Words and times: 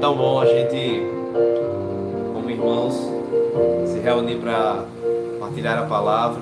tão 0.00 0.16
bom 0.16 0.40
a 0.40 0.46
gente, 0.46 1.02
como 2.32 2.50
irmãos, 2.50 2.94
se 3.86 3.98
reunir 3.98 4.36
para 4.36 4.86
partilhar 5.38 5.78
a 5.78 5.82
palavra, 5.82 6.40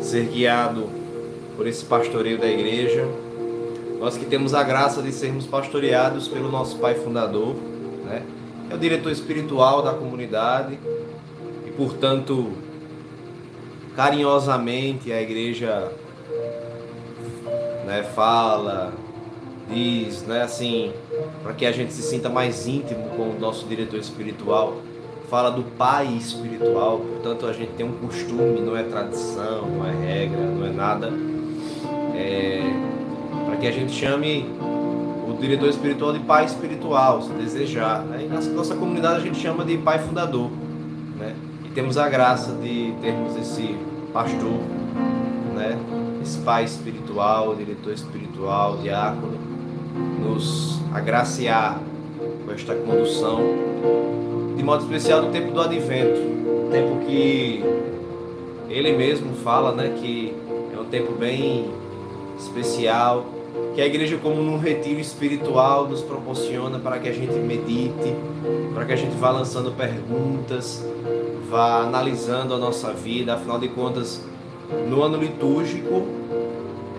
ser 0.00 0.24
guiado 0.28 0.88
por 1.54 1.66
esse 1.66 1.84
pastoreio 1.84 2.38
da 2.38 2.46
igreja. 2.46 3.06
Nós 4.00 4.16
que 4.16 4.24
temos 4.24 4.54
a 4.54 4.62
graça 4.62 5.02
de 5.02 5.12
sermos 5.12 5.46
pastoreados 5.46 6.28
pelo 6.28 6.50
nosso 6.50 6.78
Pai 6.78 6.94
Fundador, 6.94 7.54
né? 8.06 8.22
é 8.70 8.74
o 8.74 8.78
diretor 8.78 9.12
espiritual 9.12 9.82
da 9.82 9.92
comunidade 9.92 10.78
e, 11.66 11.70
portanto, 11.72 12.52
carinhosamente 13.94 15.12
a 15.12 15.20
igreja 15.20 15.92
né, 17.86 18.02
fala, 18.02 18.94
diz, 19.68 20.22
né, 20.22 20.42
assim, 20.42 20.92
para 21.42 21.52
que 21.52 21.66
a 21.66 21.72
gente 21.72 21.92
se 21.92 22.02
sinta 22.02 22.28
mais 22.28 22.66
íntimo 22.66 23.10
com 23.16 23.30
o 23.30 23.38
nosso 23.38 23.66
diretor 23.66 23.98
espiritual, 23.98 24.78
fala 25.28 25.50
do 25.50 25.62
pai 25.62 26.06
espiritual, 26.08 26.98
portanto 26.98 27.46
a 27.46 27.52
gente 27.52 27.72
tem 27.72 27.86
um 27.86 27.92
costume, 27.92 28.60
não 28.60 28.76
é 28.76 28.82
tradição, 28.82 29.66
não 29.66 29.86
é 29.86 29.92
regra, 29.92 30.40
não 30.40 30.66
é 30.66 30.70
nada, 30.70 31.10
é, 32.14 32.62
para 33.46 33.56
que 33.56 33.66
a 33.66 33.72
gente 33.72 33.92
chame 33.92 34.46
o 35.26 35.34
diretor 35.40 35.68
espiritual 35.68 36.12
de 36.12 36.18
pai 36.18 36.44
espiritual, 36.44 37.22
se 37.22 37.32
desejar. 37.32 38.02
Né? 38.02 38.24
E 38.24 38.28
na 38.28 38.40
nossa 38.40 38.74
comunidade 38.74 39.16
a 39.16 39.20
gente 39.20 39.38
chama 39.38 39.64
de 39.64 39.78
pai 39.78 39.98
fundador. 40.00 40.50
Né? 41.18 41.34
E 41.64 41.68
temos 41.70 41.96
a 41.96 42.08
graça 42.08 42.52
de 42.52 42.94
termos 43.00 43.36
esse 43.36 43.74
pastor, 44.12 44.60
né? 45.54 45.78
esse 46.22 46.38
pai 46.40 46.64
espiritual, 46.64 47.54
diretor 47.54 47.92
espiritual, 47.92 48.76
diácono, 48.78 49.38
nos 50.20 50.80
agraciar 50.92 51.80
com 52.44 52.52
esta 52.52 52.74
condução, 52.74 53.40
de 54.56 54.62
modo 54.62 54.82
especial 54.84 55.22
no 55.22 55.30
tempo 55.30 55.52
do 55.52 55.60
advento, 55.60 56.20
tempo 56.70 57.04
que 57.06 57.64
ele 58.68 58.92
mesmo 58.92 59.34
fala 59.36 59.72
né, 59.72 59.94
que 60.00 60.34
é 60.74 60.80
um 60.80 60.84
tempo 60.84 61.12
bem 61.12 61.70
especial, 62.38 63.26
que 63.74 63.80
a 63.80 63.86
igreja, 63.86 64.18
como 64.18 64.42
num 64.42 64.58
retiro 64.58 65.00
espiritual, 65.00 65.86
nos 65.86 66.02
proporciona 66.02 66.78
para 66.78 66.98
que 66.98 67.08
a 67.08 67.12
gente 67.12 67.34
medite, 67.34 68.14
para 68.74 68.84
que 68.84 68.92
a 68.92 68.96
gente 68.96 69.14
vá 69.16 69.30
lançando 69.30 69.70
perguntas, 69.72 70.84
vá 71.50 71.82
analisando 71.82 72.54
a 72.54 72.58
nossa 72.58 72.92
vida. 72.92 73.34
Afinal 73.34 73.58
de 73.58 73.68
contas, 73.68 74.22
no 74.88 75.02
ano 75.02 75.18
litúrgico, 75.18 76.06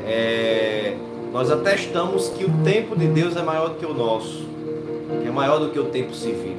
é, 0.06 0.96
nós 1.34 1.50
atestamos 1.50 2.30
que 2.30 2.46
o 2.46 2.64
tempo 2.64 2.96
de 2.96 3.08
Deus 3.08 3.36
é 3.36 3.42
maior 3.42 3.70
do 3.70 3.76
que 3.76 3.86
o 3.88 3.94
nosso, 3.94 4.46
que 5.20 5.28
é 5.28 5.32
maior 5.32 5.58
do 5.58 5.72
que 5.72 5.80
o 5.80 5.86
tempo 5.86 6.14
civil. 6.14 6.58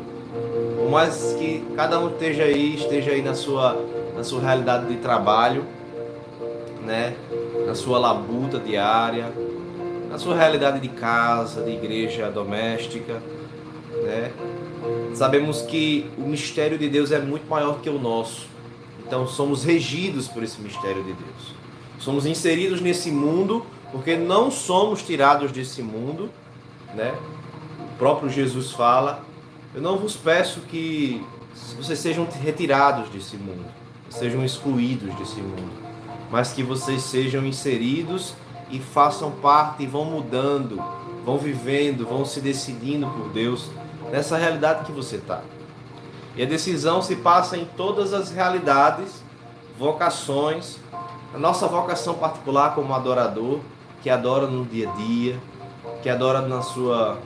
Por 0.76 0.90
mais 0.90 1.36
que 1.38 1.64
cada 1.76 2.00
um 2.00 2.08
esteja 2.08 2.42
aí, 2.42 2.74
esteja 2.74 3.12
aí 3.12 3.22
na 3.22 3.34
sua, 3.34 3.80
na 4.16 4.24
sua 4.24 4.40
realidade 4.40 4.86
de 4.88 4.96
trabalho, 4.96 5.64
né? 6.84 7.14
na 7.64 7.74
sua 7.76 8.00
labuta 8.00 8.58
diária, 8.58 9.32
na 10.10 10.18
sua 10.18 10.34
realidade 10.34 10.80
de 10.80 10.88
casa, 10.88 11.62
de 11.62 11.70
igreja 11.70 12.28
doméstica, 12.28 13.22
né? 14.02 14.32
Sabemos 15.14 15.62
que 15.62 16.10
o 16.18 16.22
mistério 16.22 16.76
de 16.76 16.88
Deus 16.88 17.12
é 17.12 17.20
muito 17.20 17.48
maior 17.48 17.78
que 17.80 17.88
o 17.88 17.98
nosso. 17.98 18.48
Então 19.06 19.24
somos 19.26 19.62
regidos 19.62 20.26
por 20.26 20.42
esse 20.42 20.60
mistério 20.60 21.04
de 21.04 21.12
Deus. 21.12 21.54
Somos 22.00 22.26
inseridos 22.26 22.80
nesse 22.80 23.12
mundo 23.12 23.64
porque 23.94 24.16
não 24.16 24.50
somos 24.50 25.04
tirados 25.04 25.52
desse 25.52 25.80
mundo, 25.80 26.28
né? 26.96 27.14
O 27.78 27.96
próprio 27.96 28.28
Jesus 28.28 28.72
fala: 28.72 29.24
"Eu 29.72 29.80
não 29.80 29.96
vos 29.96 30.16
peço 30.16 30.62
que 30.62 31.24
vocês 31.76 32.00
sejam 32.00 32.26
retirados 32.42 33.08
desse 33.10 33.36
mundo, 33.36 33.64
sejam 34.10 34.44
excluídos 34.44 35.14
desse 35.14 35.40
mundo, 35.40 35.70
mas 36.28 36.52
que 36.52 36.60
vocês 36.60 37.02
sejam 37.02 37.46
inseridos 37.46 38.34
e 38.68 38.80
façam 38.80 39.30
parte 39.30 39.84
e 39.84 39.86
vão 39.86 40.04
mudando, 40.04 40.82
vão 41.24 41.38
vivendo, 41.38 42.04
vão 42.04 42.24
se 42.24 42.40
decidindo 42.40 43.06
por 43.06 43.28
Deus 43.28 43.70
nessa 44.10 44.36
realidade 44.36 44.86
que 44.86 44.90
você 44.90 45.16
está. 45.16 45.40
E 46.34 46.42
a 46.42 46.46
decisão 46.46 47.00
se 47.00 47.14
passa 47.14 47.56
em 47.56 47.64
todas 47.64 48.12
as 48.12 48.32
realidades, 48.32 49.22
vocações, 49.78 50.78
a 51.32 51.38
nossa 51.38 51.68
vocação 51.68 52.14
particular 52.14 52.74
como 52.74 52.92
adorador, 52.92 53.60
que 54.04 54.10
adora 54.10 54.46
no 54.46 54.66
dia 54.66 54.86
a 54.86 54.92
dia, 54.92 55.40
que 56.02 56.10
adora 56.10 56.42
na 56.42 56.60
sua 56.60 57.16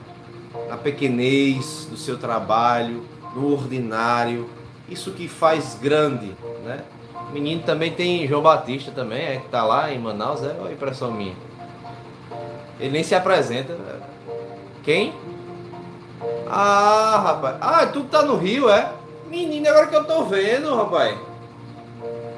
na 0.69 0.77
pequenez 0.77 1.89
do 1.91 1.97
seu 1.97 2.17
trabalho, 2.17 3.03
no 3.35 3.53
ordinário, 3.53 4.49
isso 4.89 5.11
que 5.11 5.27
faz 5.27 5.75
grande, 5.75 6.37
né? 6.65 6.85
O 7.29 7.33
menino 7.33 7.63
também 7.65 7.91
tem 7.91 8.29
João 8.29 8.43
Batista 8.43 8.93
também, 8.93 9.25
é 9.25 9.37
que 9.39 9.49
tá 9.49 9.65
lá 9.65 9.93
em 9.93 9.99
Manaus, 9.99 10.41
é 10.45 10.55
a 10.69 10.73
impressão 10.73 11.11
minha. 11.11 11.35
Ele 12.79 12.91
nem 12.91 13.03
se 13.03 13.15
apresenta. 13.17 13.73
Né? 13.73 14.01
Quem? 14.85 15.13
Ah, 16.49 17.21
rapaz. 17.25 17.57
Ah, 17.61 17.87
tu 17.87 18.05
tá 18.05 18.23
no 18.23 18.37
Rio, 18.37 18.71
é? 18.71 18.93
Menino, 19.29 19.69
agora 19.69 19.89
que 19.89 19.97
eu 19.97 20.05
tô 20.05 20.25
vendo, 20.27 20.77
rapaz. 20.77 21.19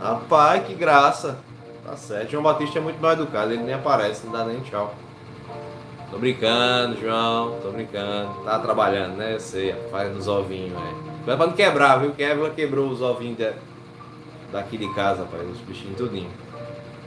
Rapaz, 0.00 0.66
que 0.66 0.72
graça. 0.72 1.49
Tá 1.90 1.96
certo. 1.96 2.30
João 2.30 2.44
Batista 2.44 2.78
é 2.78 2.82
muito 2.82 3.02
mal 3.02 3.12
educado, 3.12 3.52
ele 3.52 3.64
nem 3.64 3.74
aparece, 3.74 4.24
não 4.24 4.32
dá 4.32 4.44
nem 4.44 4.60
tchau. 4.60 4.94
Tô 6.08 6.18
brincando, 6.18 7.00
João, 7.00 7.58
tô 7.60 7.72
brincando. 7.72 8.32
Tá 8.44 8.60
trabalhando, 8.60 9.16
né? 9.16 9.34
Eu 9.34 9.40
sei, 9.40 9.74
fazendo 9.90 10.16
os 10.16 10.28
ovinhos, 10.28 10.70
velho. 10.70 10.96
Cuidado 11.24 11.38
pra 11.38 11.46
não 11.48 11.52
quebrar, 11.52 11.96
viu? 11.98 12.12
Que 12.12 12.22
Evelyn 12.22 12.54
quebrou 12.54 12.88
os 12.88 13.02
ovinhos 13.02 13.36
de... 13.36 13.52
daqui 14.52 14.78
de 14.78 14.92
casa, 14.94 15.24
rapaz, 15.24 15.42
os 15.50 15.58
bichinhos 15.58 15.96
tudinho. 15.96 16.30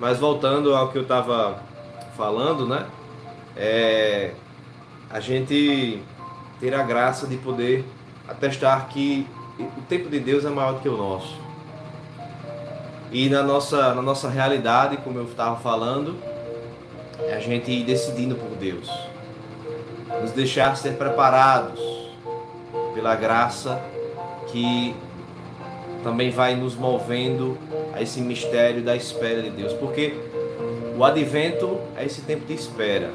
Mas 0.02 0.20
voltando 0.20 0.76
ao 0.76 0.90
que 0.90 0.98
eu 0.98 1.06
tava 1.06 1.60
falando, 2.18 2.68
né? 2.68 2.86
É... 3.56 4.34
A 5.10 5.22
gente 5.22 6.04
ter 6.60 6.74
a 6.74 6.84
graça 6.84 7.26
de 7.26 7.38
poder 7.38 7.86
atestar 8.28 8.90
que 8.90 9.26
o 9.58 9.82
tempo 9.88 10.10
de 10.10 10.20
Deus 10.20 10.44
é 10.44 10.50
maior 10.50 10.74
do 10.74 10.82
que 10.82 10.90
o 10.90 10.98
nosso. 10.98 11.43
E 13.14 13.30
na 13.30 13.44
nossa, 13.44 13.94
na 13.94 14.02
nossa 14.02 14.28
realidade, 14.28 14.98
como 14.98 15.20
eu 15.20 15.26
estava 15.26 15.56
falando, 15.58 16.16
é 17.28 17.36
a 17.36 17.40
gente 17.40 17.70
ir 17.70 17.84
decidindo 17.84 18.34
por 18.34 18.50
Deus. 18.58 18.90
Nos 20.20 20.32
deixar 20.32 20.76
ser 20.76 20.98
preparados 20.98 21.80
pela 22.96 23.14
graça 23.14 23.80
que 24.48 24.96
também 26.04 26.32
vai 26.32 26.56
nos 26.56 26.76
movendo 26.76 27.56
a 27.94 28.02
esse 28.02 28.20
mistério 28.20 28.82
da 28.82 28.96
espera 28.96 29.44
de 29.44 29.52
Deus. 29.52 29.74
Porque 29.74 30.16
o 30.98 31.04
advento 31.04 31.80
é 31.96 32.06
esse 32.06 32.22
tempo 32.22 32.48
de 32.48 32.56
espera. 32.56 33.12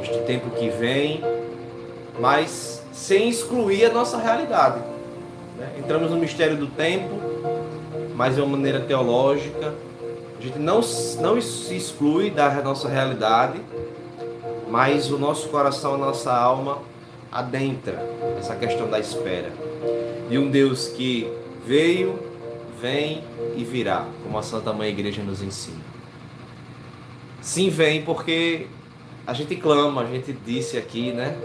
Este 0.00 0.18
tempo 0.20 0.50
que 0.50 0.68
vem, 0.68 1.24
mas 2.20 2.84
sem 2.92 3.28
excluir 3.28 3.86
a 3.86 3.92
nossa 3.92 4.16
realidade. 4.16 4.78
Né? 5.56 5.72
Entramos 5.80 6.12
no 6.12 6.16
mistério 6.16 6.56
do 6.56 6.68
tempo, 6.68 7.27
mas 8.18 8.34
de 8.34 8.40
uma 8.40 8.56
maneira 8.56 8.80
teológica. 8.80 9.72
A 10.36 10.42
gente 10.42 10.58
não, 10.58 10.80
não 11.20 11.40
se 11.40 11.76
exclui 11.76 12.30
da 12.30 12.50
nossa 12.62 12.88
realidade, 12.88 13.60
mas 14.68 15.08
o 15.12 15.18
nosso 15.18 15.48
coração, 15.48 15.94
a 15.94 15.98
nossa 15.98 16.36
alma 16.36 16.78
adentra 17.30 18.04
essa 18.36 18.56
questão 18.56 18.90
da 18.90 18.98
espera. 18.98 19.52
De 20.28 20.36
um 20.36 20.50
Deus 20.50 20.88
que 20.88 21.32
veio, 21.64 22.18
vem 22.80 23.22
e 23.56 23.62
virá, 23.62 24.04
como 24.24 24.36
a 24.36 24.42
Santa 24.42 24.72
Mãe 24.72 24.90
Igreja 24.90 25.22
nos 25.22 25.40
ensina. 25.40 25.78
Sim, 27.40 27.70
vem 27.70 28.02
porque 28.02 28.66
a 29.24 29.32
gente 29.32 29.54
clama, 29.54 30.02
a 30.02 30.06
gente 30.06 30.32
disse 30.32 30.76
aqui, 30.76 31.12
né? 31.12 31.36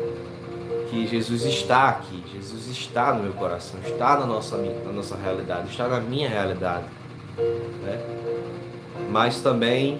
Que 0.93 1.07
Jesus 1.07 1.43
está 1.43 1.89
aqui, 1.89 2.23
Jesus 2.31 2.67
está 2.67 3.11
no 3.15 3.23
meu 3.23 3.33
coração, 3.33 3.79
está 3.83 4.15
na 4.15 4.27
nossa, 4.27 4.57
na 4.57 4.91
nossa 4.91 5.17
realidade, 5.17 5.71
está 5.71 5.87
na 5.87 5.99
minha 5.99 6.29
realidade. 6.29 6.85
Né? 7.81 7.99
Mas 9.09 9.41
também 9.41 9.99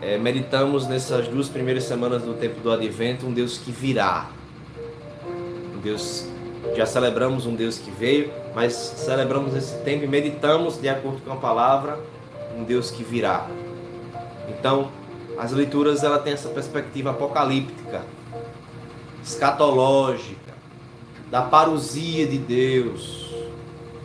é, 0.00 0.16
meditamos 0.16 0.88
nessas 0.88 1.28
duas 1.28 1.50
primeiras 1.50 1.84
semanas 1.84 2.22
do 2.22 2.32
tempo 2.32 2.58
do 2.60 2.72
advento 2.72 3.26
um 3.26 3.34
Deus 3.34 3.58
que 3.58 3.70
virá. 3.70 4.30
Um 5.76 5.80
Deus, 5.80 6.26
já 6.74 6.86
celebramos 6.86 7.44
um 7.44 7.54
Deus 7.54 7.76
que 7.76 7.90
veio, 7.90 8.32
mas 8.54 8.72
celebramos 8.72 9.54
esse 9.54 9.76
tempo 9.80 10.04
e 10.04 10.08
meditamos 10.08 10.80
de 10.80 10.88
acordo 10.88 11.20
com 11.20 11.34
a 11.34 11.36
palavra 11.36 12.00
um 12.56 12.64
Deus 12.64 12.90
que 12.90 13.04
virá. 13.04 13.46
Então, 14.48 14.90
as 15.36 15.52
leituras 15.52 16.02
ela 16.02 16.18
tem 16.18 16.32
essa 16.32 16.48
perspectiva 16.48 17.10
apocalíptica, 17.10 18.00
escatológica, 19.22 20.52
da 21.30 21.42
parousia 21.42 22.26
de 22.26 22.38
Deus, 22.38 23.30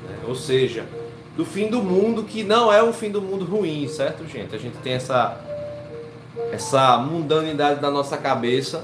né? 0.08 0.20
ou 0.28 0.36
seja, 0.36 0.86
do 1.36 1.46
fim 1.46 1.68
do 1.68 1.84
mundo 1.84 2.24
que 2.24 2.44
não 2.44 2.72
é 2.72 2.82
um 2.82 2.94
fim 2.94 3.12
do 3.12 3.22
mundo 3.22 3.46
ruim, 3.46 3.88
certo, 3.88 4.26
gente? 4.28 4.56
A 4.56 4.58
gente 4.58 4.78
tem 4.78 4.94
essa 4.94 5.44
essa 6.52 6.98
mundanidade 6.98 7.80
da 7.80 7.90
nossa 7.90 8.18
cabeça 8.18 8.84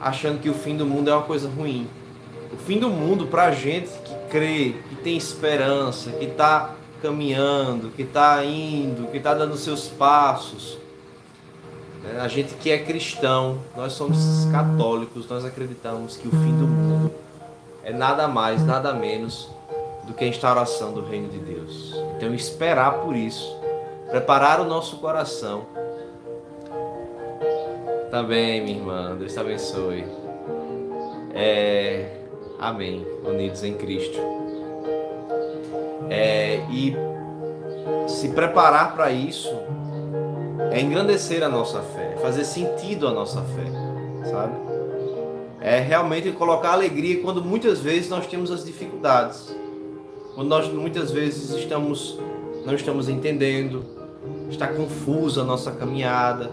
achando 0.00 0.40
que 0.40 0.48
o 0.48 0.54
fim 0.54 0.76
do 0.76 0.86
mundo 0.86 1.10
é 1.10 1.14
uma 1.14 1.22
coisa 1.22 1.48
ruim. 1.48 1.86
O 2.52 2.56
fim 2.56 2.78
do 2.78 2.88
mundo, 2.88 3.26
para 3.26 3.52
gente 3.52 3.90
que 4.04 4.14
crê, 4.30 4.74
que 4.88 4.96
tem 4.96 5.16
esperança, 5.16 6.10
que 6.12 6.24
está 6.24 6.74
caminhando, 7.00 7.90
que 7.90 8.02
está 8.02 8.44
indo, 8.44 9.08
que 9.10 9.18
está 9.18 9.34
dando 9.34 9.56
seus 9.56 9.88
passos? 9.88 10.78
A 12.20 12.28
gente 12.28 12.54
que 12.54 12.70
é 12.70 12.78
cristão, 12.78 13.58
nós 13.76 13.92
somos 13.92 14.46
católicos, 14.50 15.28
nós 15.28 15.44
acreditamos 15.44 16.16
que 16.16 16.28
o 16.28 16.30
fim 16.30 16.56
do 16.58 16.66
mundo 16.66 17.12
é 17.82 17.92
nada 17.92 18.28
mais, 18.28 18.64
nada 18.64 18.92
menos 18.92 19.48
do 20.06 20.14
que 20.14 20.24
a 20.24 20.28
instauração 20.28 20.92
do 20.92 21.04
reino 21.04 21.28
de 21.28 21.38
Deus. 21.38 21.94
Então, 22.16 22.34
esperar 22.34 22.94
por 23.00 23.14
isso, 23.14 23.56
preparar 24.10 24.60
o 24.60 24.64
nosso 24.64 24.96
coração. 24.98 25.66
Tá 28.10 28.22
bem, 28.22 28.60
minha 28.62 28.76
irmã, 28.76 29.16
Deus 29.16 29.32
te 29.32 29.38
abençoe. 29.38 30.04
É... 31.32 32.16
Amém. 32.58 33.06
Unidos 33.24 33.62
em 33.62 33.74
Cristo. 33.74 34.18
É... 36.10 36.56
E 36.70 36.96
se 38.08 38.30
preparar 38.30 38.94
para 38.94 39.12
isso 39.12 39.54
é 40.70 40.80
engrandecer 40.80 41.42
a 41.42 41.48
nossa 41.48 41.80
fé, 41.82 42.14
é 42.16 42.20
fazer 42.20 42.44
sentido 42.44 43.08
a 43.08 43.12
nossa 43.12 43.42
fé, 43.42 44.30
sabe? 44.30 44.54
É 45.60 45.78
realmente 45.80 46.30
colocar 46.32 46.72
alegria 46.72 47.20
quando 47.20 47.44
muitas 47.44 47.80
vezes 47.80 48.08
nós 48.08 48.26
temos 48.26 48.50
as 48.50 48.64
dificuldades 48.64 49.54
quando 50.40 50.48
nós 50.48 50.72
muitas 50.72 51.10
vezes 51.10 51.50
estamos 51.50 52.18
não 52.64 52.74
estamos 52.74 53.10
entendendo, 53.10 53.84
está 54.50 54.68
confusa 54.68 55.42
a 55.42 55.44
nossa 55.44 55.70
caminhada. 55.70 56.50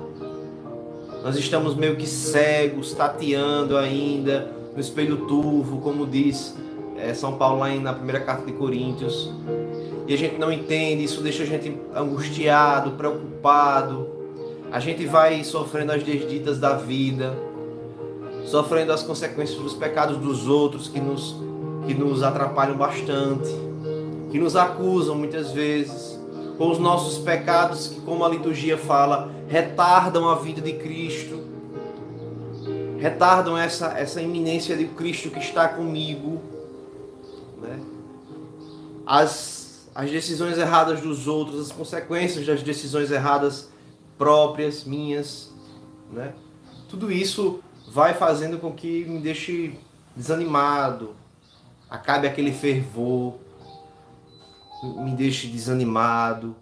Nós 1.24 1.38
estamos 1.38 1.74
meio 1.74 1.96
que 1.96 2.06
cegos, 2.06 2.94
tateando 2.94 3.78
ainda 3.78 4.52
no 4.74 4.82
espelho 4.82 5.26
turvo, 5.26 5.80
como 5.80 6.06
diz 6.06 6.56
é, 6.98 7.14
São 7.14 7.38
Paulo 7.38 7.60
lá 7.60 7.70
na 7.76 7.94
primeira 7.94 8.20
carta 8.20 8.46
de 8.46 8.52
Coríntios. 8.52 9.32
E 10.08 10.14
a 10.14 10.18
gente 10.18 10.38
não 10.38 10.52
entende, 10.52 11.04
isso 11.04 11.22
deixa 11.22 11.44
a 11.44 11.46
gente 11.46 11.78
angustiado, 11.94 12.92
preocupado. 12.92 14.08
A 14.72 14.80
gente 14.80 15.06
vai 15.06 15.44
sofrendo 15.44 15.92
as 15.92 16.04
desditas 16.04 16.60
da 16.60 16.74
vida, 16.74 17.38
sofrendo 18.46 18.94
as 18.94 19.04
consequências 19.04 19.60
dos 19.60 19.74
pecados 19.74 20.18
dos 20.18 20.48
outros 20.48 20.88
que 20.88 21.00
nos, 21.00 21.36
que 21.86 21.94
nos 21.94 22.24
atrapalham 22.24 22.78
bastante 22.78 23.68
que 24.30 24.40
nos 24.40 24.56
acusam 24.56 25.16
muitas 25.16 25.52
vezes 25.52 26.20
com 26.58 26.70
os 26.70 26.80
nossos 26.80 27.18
pecados 27.20 27.88
que, 27.88 28.02
como 28.02 28.26
a 28.26 28.30
liturgia 28.30 28.78
fala, 28.78 29.32
retardam 29.48 30.28
a 30.28 30.36
vida 30.36 30.60
de 30.60 30.74
Cristo, 30.74 31.40
retardam 32.98 33.58
essa, 33.58 33.98
essa 33.98 34.22
iminência 34.22 34.76
de 34.76 34.86
Cristo 34.86 35.30
que 35.30 35.40
está 35.40 35.68
comigo. 35.68 36.42
Né? 37.62 37.80
As, 39.06 39.57
as 39.98 40.12
decisões 40.12 40.60
erradas 40.60 41.02
dos 41.02 41.28
outros, 41.28 41.60
as 41.60 41.72
consequências 41.72 42.46
das 42.46 42.62
decisões 42.62 43.10
erradas 43.10 43.68
próprias, 44.16 44.84
minhas. 44.84 45.52
Né? 46.12 46.36
Tudo 46.88 47.12
isso 47.12 47.64
vai 47.88 48.14
fazendo 48.14 48.60
com 48.60 48.72
que 48.72 49.06
me 49.06 49.20
deixe 49.20 49.76
desanimado, 50.16 51.16
acabe 51.90 52.28
aquele 52.28 52.52
fervor, 52.52 53.40
me 54.84 55.16
deixe 55.16 55.48
desanimado, 55.48 56.56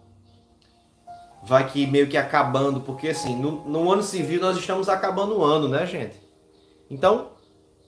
vai 1.43 1.69
que 1.69 1.85
meio 1.85 2.07
que 2.07 2.15
acabando, 2.15 2.79
porque 2.79 3.09
assim, 3.09 3.35
no, 3.35 3.67
no 3.67 3.91
ano 3.91 4.01
civil 4.01 4.39
nós 4.39 4.55
estamos 4.55 4.87
acabando 4.87 5.39
o 5.39 5.43
ano, 5.43 5.67
né, 5.67 5.85
gente? 5.85 6.15
Então, 6.89 7.31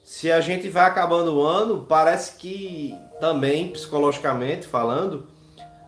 se 0.03 0.29
a 0.29 0.41
gente 0.41 0.67
vai 0.67 0.83
acabando 0.83 1.35
o 1.35 1.41
ano, 1.41 1.85
parece 1.87 2.35
que 2.35 2.93
também, 3.21 3.69
psicologicamente 3.69 4.67
falando, 4.67 5.36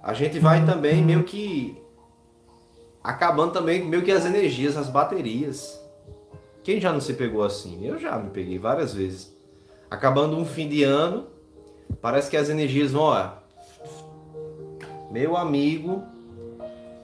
a 0.09 0.13
gente 0.13 0.39
vai 0.39 0.65
também 0.65 1.03
meio 1.03 1.23
que 1.23 1.77
acabando 3.03 3.53
também 3.53 3.85
meio 3.85 4.01
que 4.01 4.11
as 4.11 4.25
energias, 4.25 4.75
as 4.75 4.89
baterias. 4.89 5.79
Quem 6.63 6.81
já 6.81 6.91
não 6.91 6.99
se 6.99 7.13
pegou 7.13 7.43
assim? 7.43 7.85
Eu 7.85 7.99
já 7.99 8.17
me 8.17 8.31
peguei 8.31 8.57
várias 8.57 8.91
vezes. 8.91 9.37
Acabando 9.87 10.35
um 10.35 10.43
fim 10.43 10.67
de 10.67 10.81
ano, 10.81 11.27
parece 12.01 12.27
que 12.27 12.35
as 12.35 12.49
energias 12.49 12.91
vão, 12.91 13.03
ó, 13.03 13.33
meu 15.11 15.37
amigo, 15.37 16.01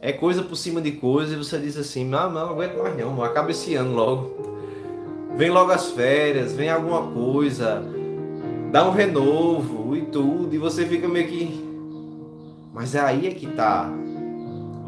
é 0.01 0.11
coisa 0.11 0.41
por 0.41 0.55
cima 0.55 0.81
de 0.81 0.93
coisa 0.93 1.35
e 1.35 1.37
você 1.37 1.59
diz 1.59 1.77
assim: 1.77 2.03
não, 2.03 2.31
não, 2.31 2.47
não 2.47 2.53
aguento 2.53 2.75
mais 2.81 2.97
não, 2.97 3.23
acaba 3.23 3.51
esse 3.51 3.75
ano 3.75 3.93
logo. 3.93 4.55
Vem 5.37 5.51
logo 5.51 5.71
as 5.71 5.91
férias, 5.91 6.53
vem 6.53 6.71
alguma 6.71 7.03
coisa, 7.11 7.83
dá 8.71 8.83
um 8.83 8.91
renovo 8.91 9.95
e 9.95 10.01
tudo, 10.07 10.55
e 10.55 10.57
você 10.57 10.87
fica 10.87 11.07
meio 11.07 11.27
que. 11.27 11.75
Mas 12.75 12.94
é 12.94 13.00
aí 13.00 13.25
é 13.25 13.31
que 13.31 13.45
está 13.45 13.89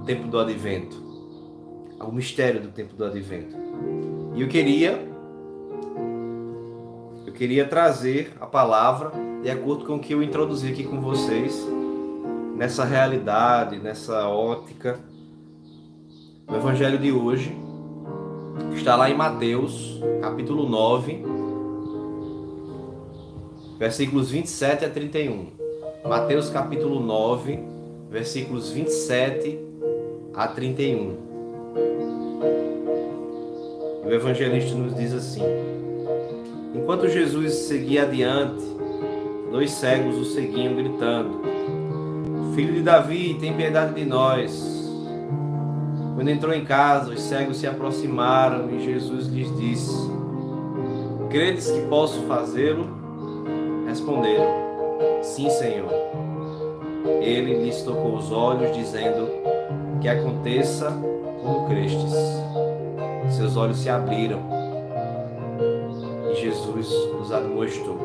o 0.02 0.04
tempo 0.04 0.28
do 0.28 0.38
advento, 0.38 1.02
o 2.02 2.12
mistério 2.12 2.60
do 2.60 2.68
tempo 2.68 2.94
do 2.94 3.06
advento. 3.06 3.56
E 4.36 4.42
eu 4.42 4.50
queria. 4.50 5.08
Eu 7.26 7.32
queria 7.32 7.66
trazer 7.66 8.34
a 8.42 8.46
palavra 8.46 9.14
de 9.42 9.50
acordo 9.50 9.86
com 9.86 9.96
o 9.96 10.00
que 10.00 10.14
eu 10.14 10.22
introduzi 10.22 10.70
aqui 10.70 10.84
com 10.84 11.00
vocês 11.00 11.66
nessa 12.58 12.84
realidade, 12.84 13.80
nessa 13.80 14.28
ótica. 14.28 15.00
O 16.46 16.56
evangelho 16.56 16.98
de 16.98 17.14
hoje 17.14 17.56
está 18.76 18.98
lá 18.98 19.10
em 19.10 19.16
Mateus, 19.16 20.02
capítulo 20.22 20.68
9, 20.68 21.24
versículos 23.80 24.30
27 24.30 24.84
a 24.84 24.90
31. 24.90 25.56
Mateus, 26.06 26.50
capítulo 26.50 27.00
9, 27.00 27.77
versículos 28.10 28.72
27 28.72 29.60
a 30.34 30.48
31. 30.48 31.18
O 34.06 34.12
evangelista 34.12 34.76
nos 34.76 34.96
diz 34.96 35.14
assim: 35.14 35.44
Enquanto 36.74 37.08
Jesus 37.10 37.54
seguia 37.54 38.04
adiante, 38.04 38.64
dois 39.52 39.72
cegos 39.72 40.18
o 40.18 40.26
seguiam 40.26 40.76
gritando: 40.76 41.42
Filho 42.56 42.74
de 42.74 42.82
Davi, 42.82 43.38
tem 43.40 43.56
piedade 43.56 43.94
de 43.96 44.06
nós. 44.06 44.76
Quando 46.16 46.30
entrou 46.30 46.54
em 46.54 46.66
casa, 46.66 47.12
os 47.12 47.22
cegos 47.22 47.58
se 47.58 47.68
aproximaram 47.68 48.70
e 48.72 48.84
Jesus 48.84 49.28
lhes 49.28 49.56
disse: 49.58 50.10
Credes 51.30 51.70
que 51.70 51.82
posso 51.88 52.22
fazê-lo? 52.24 52.88
Responderam: 53.88 54.68
Sim, 55.22 55.50
Senhor. 55.50 56.27
Ele 57.22 57.64
lhes 57.64 57.82
tocou 57.82 58.16
os 58.16 58.32
olhos, 58.32 58.76
dizendo: 58.76 59.30
Que 60.02 60.08
aconteça 60.08 60.92
como 61.44 61.68
crestes. 61.68 62.14
Seus 63.30 63.58
olhos 63.58 63.78
se 63.78 63.90
abriram 63.90 64.40
e 66.32 66.36
Jesus 66.36 66.92
os 67.22 67.32
admoestou. 67.32 67.98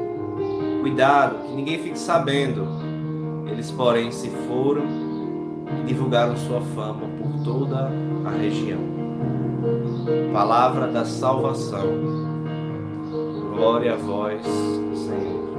Cuidado, 0.81 1.47
que 1.47 1.55
ninguém 1.55 1.79
fique 1.79 1.99
sabendo 1.99 2.67
eles, 3.53 3.71
porém, 3.71 4.11
se 4.11 4.29
foram 4.49 4.83
e 5.81 5.87
divulgaram 5.87 6.37
sua 6.37 6.61
fama 6.61 7.07
por 7.19 7.45
toda 7.45 7.91
a 8.25 8.31
região. 8.31 8.81
Palavra 10.33 10.89
da 10.89 11.05
salvação. 11.05 11.87
Glória 13.55 13.93
a 13.93 13.97
vós, 13.97 14.43
Senhor. 14.43 15.53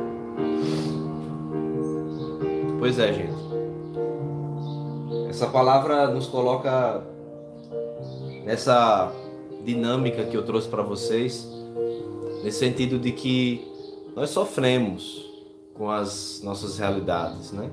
Pois 2.79 2.99
é, 2.99 3.13
gente. 3.13 3.32
Essa 5.33 5.47
palavra 5.47 6.05
nos 6.09 6.27
coloca 6.27 7.01
nessa 8.45 9.11
dinâmica 9.65 10.23
que 10.25 10.37
eu 10.37 10.45
trouxe 10.45 10.67
para 10.67 10.83
vocês, 10.83 11.49
nesse 12.43 12.59
sentido 12.59 12.99
de 12.99 13.11
que 13.11 13.67
nós 14.15 14.29
sofremos 14.29 15.25
com 15.73 15.89
as 15.89 16.39
nossas 16.43 16.77
realidades, 16.77 17.51
né? 17.51 17.67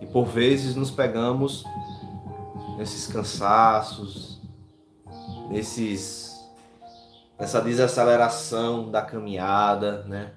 E 0.00 0.06
por 0.06 0.24
vezes 0.24 0.74
nos 0.74 0.90
pegamos 0.90 1.64
nesses 2.78 3.08
cansaços, 3.08 4.40
nesses 5.50 6.34
nessa 7.38 7.60
desaceleração 7.60 8.90
da 8.90 9.02
caminhada, 9.02 10.02
né? 10.04 10.32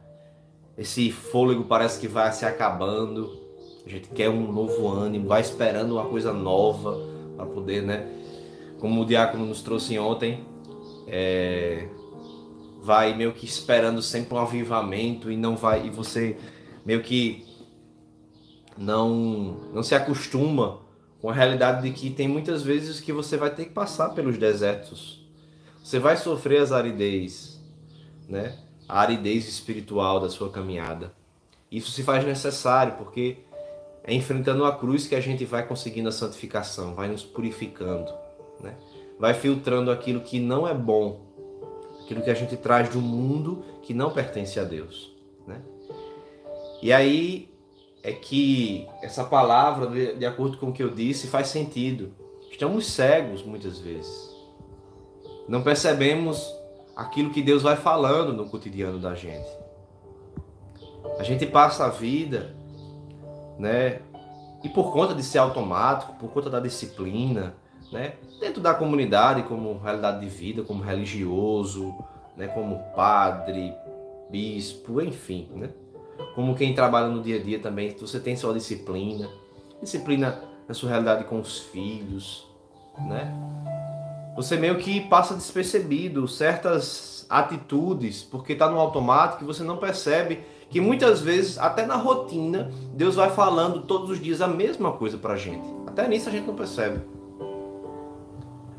Esse 0.78 1.10
fôlego 1.10 1.64
parece 1.64 1.98
que 2.02 2.08
vai 2.10 2.34
se 2.34 2.46
acabando. 2.46 3.47
A 3.88 3.90
gente 3.90 4.10
quer 4.10 4.30
um 4.30 4.52
novo 4.52 4.86
ânimo, 4.90 5.30
vai 5.30 5.40
esperando 5.40 5.94
uma 5.94 6.04
coisa 6.04 6.34
nova 6.34 7.00
para 7.38 7.46
poder, 7.46 7.82
né? 7.82 8.06
Como 8.82 9.02
o 9.02 9.06
diácono 9.06 9.46
nos 9.46 9.62
trouxe 9.62 9.98
ontem, 9.98 10.44
é, 11.08 11.88
vai 12.82 13.16
meio 13.16 13.32
que 13.32 13.46
esperando 13.46 14.02
sempre 14.02 14.34
um 14.36 14.40
avivamento 14.40 15.32
e 15.32 15.38
não 15.38 15.56
vai 15.56 15.88
e 15.88 15.90
você 15.90 16.36
meio 16.86 17.02
que 17.02 17.46
não, 18.78 19.58
não 19.74 19.82
se 19.82 19.96
acostuma 19.96 20.82
com 21.22 21.30
a 21.30 21.34
realidade 21.34 21.82
de 21.82 21.98
que 21.98 22.10
tem 22.10 22.28
muitas 22.28 22.64
vezes 22.64 23.00
que 23.00 23.14
você 23.14 23.38
vai 23.38 23.56
ter 23.56 23.68
que 23.68 23.72
passar 23.72 24.10
pelos 24.10 24.38
desertos. 24.38 25.26
Você 25.82 25.98
vai 25.98 26.18
sofrer 26.18 26.62
as 26.62 26.74
aridez. 26.74 27.58
né, 28.28 28.58
a 28.86 29.00
aridez 29.00 29.48
espiritual 29.48 30.20
da 30.20 30.30
sua 30.30 30.50
caminhada. 30.50 31.14
Isso 31.72 31.90
se 31.90 32.04
faz 32.04 32.26
necessário 32.26 32.96
porque 32.98 33.47
é 34.08 34.14
enfrentando 34.14 34.64
a 34.64 34.74
cruz 34.74 35.06
que 35.06 35.14
a 35.14 35.20
gente 35.20 35.44
vai 35.44 35.68
conseguindo 35.68 36.08
a 36.08 36.14
santificação, 36.14 36.96
vai 36.96 37.10
nos 37.10 37.26
purificando, 37.26 38.10
né? 38.62 38.74
vai 39.20 39.34
filtrando 39.34 39.92
aquilo 39.92 40.22
que 40.22 40.40
não 40.40 40.66
é 40.66 40.74
bom, 40.74 41.20
aquilo 42.02 42.22
que 42.22 42.30
a 42.30 42.34
gente 42.34 42.56
traz 42.56 42.90
de 42.90 42.98
um 42.98 43.02
mundo 43.02 43.66
que 43.84 43.94
não 43.94 44.10
pertence 44.10 44.58
a 44.60 44.64
Deus. 44.64 45.14
Né? 45.46 45.62
E 46.82 46.94
aí 46.94 47.50
é 48.02 48.14
que 48.14 48.88
essa 49.02 49.26
palavra, 49.26 50.16
de, 50.16 50.26
acordo 50.26 50.58
com 50.58 50.70
o 50.70 50.74
que 50.74 50.82
eu 50.82 50.90
disse, 50.90 51.28
faz 51.28 51.50
sentido. 51.50 52.14
Estamos 52.50 52.88
cegos 52.88 53.44
muitas 53.44 53.78
vezes. 53.78 54.34
Não 55.50 55.62
percebemos 55.62 56.50
aquilo 56.96 57.32
que 57.32 57.42
Deus 57.42 57.62
vai 57.62 57.76
falando 57.76 58.32
no 58.32 58.48
cotidiano 58.48 59.00
da 59.00 59.14
gente. 59.14 59.50
A 61.20 61.24
gente 61.24 61.46
passa 61.46 61.86
a 61.86 61.90
vida, 61.90 62.56
né? 63.58 64.00
E 64.64 64.70
por 64.70 64.92
conta 64.92 65.14
de 65.14 65.24
ser 65.24 65.38
automático, 65.38 66.14
por 66.14 66.30
conta 66.32 66.50
da 66.50 66.60
disciplina, 66.60 67.56
né? 67.92 68.14
Dentro 68.40 68.62
da 68.62 68.74
comunidade, 68.74 69.44
como 69.44 69.78
realidade 69.78 70.20
de 70.20 70.28
vida, 70.28 70.64
como 70.64 70.84
religioso, 70.84 71.94
né? 72.36 72.48
Como 72.48 72.80
padre, 72.96 73.74
bispo, 74.30 75.02
enfim, 75.02 75.50
né? 75.56 75.70
Como 76.36 76.56
quem 76.56 76.74
trabalha 76.74 77.08
no 77.08 77.22
dia 77.22 77.40
a 77.40 77.44
dia 77.44 77.60
também, 77.60 77.96
você 77.98 78.20
tem 78.20 78.36
sua 78.36 78.54
disciplina, 78.54 79.30
disciplina 79.82 80.42
na 80.68 80.74
sua 80.74 80.90
realidade 80.90 81.24
com 81.24 81.40
os 81.40 81.60
filhos, 81.60 82.48
né? 83.08 83.34
Você 84.36 84.56
meio 84.56 84.78
que 84.78 85.02
passa 85.02 85.34
despercebido 85.34 86.28
certas 86.28 87.26
atitudes, 87.30 88.24
porque 88.24 88.54
está 88.54 88.70
no 88.70 88.80
automático 88.80 89.44
e 89.44 89.48
você 89.48 89.64
não 89.64 89.78
percebe 89.78 90.44
que 90.70 90.82
muitas 90.82 91.22
vezes, 91.22 91.58
até 91.58 91.86
na 91.86 91.96
rotina, 91.96 92.72
Deus 92.94 93.16
vai 93.16 93.30
falando 93.30 93.82
todos 93.82 94.10
os 94.10 94.22
dias 94.22 94.42
a 94.42 94.48
mesma 94.48 94.92
coisa 94.92 95.18
para 95.18 95.34
a 95.34 95.38
gente. 95.38 95.66
Até 95.86 96.08
nisso 96.08 96.28
a 96.30 96.32
gente 96.32 96.46
não 96.46 96.56
percebe. 96.56 97.00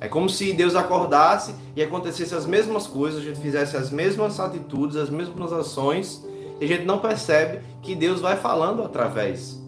É 0.00 0.06
como 0.06 0.28
se 0.28 0.52
Deus 0.52 0.76
acordasse 0.76 1.54
e 1.74 1.82
acontecesse 1.82 2.34
as 2.34 2.46
mesmas 2.46 2.86
coisas, 2.86 3.20
a 3.20 3.24
gente 3.24 3.40
fizesse 3.40 3.76
as 3.76 3.90
mesmas 3.90 4.38
atitudes, 4.38 4.96
as 4.96 5.10
mesmas 5.10 5.52
ações, 5.52 6.24
e 6.60 6.64
a 6.64 6.68
gente 6.68 6.84
não 6.84 6.98
percebe 6.98 7.60
que 7.82 7.94
Deus 7.94 8.20
vai 8.20 8.36
falando 8.36 8.82
através 8.82 9.60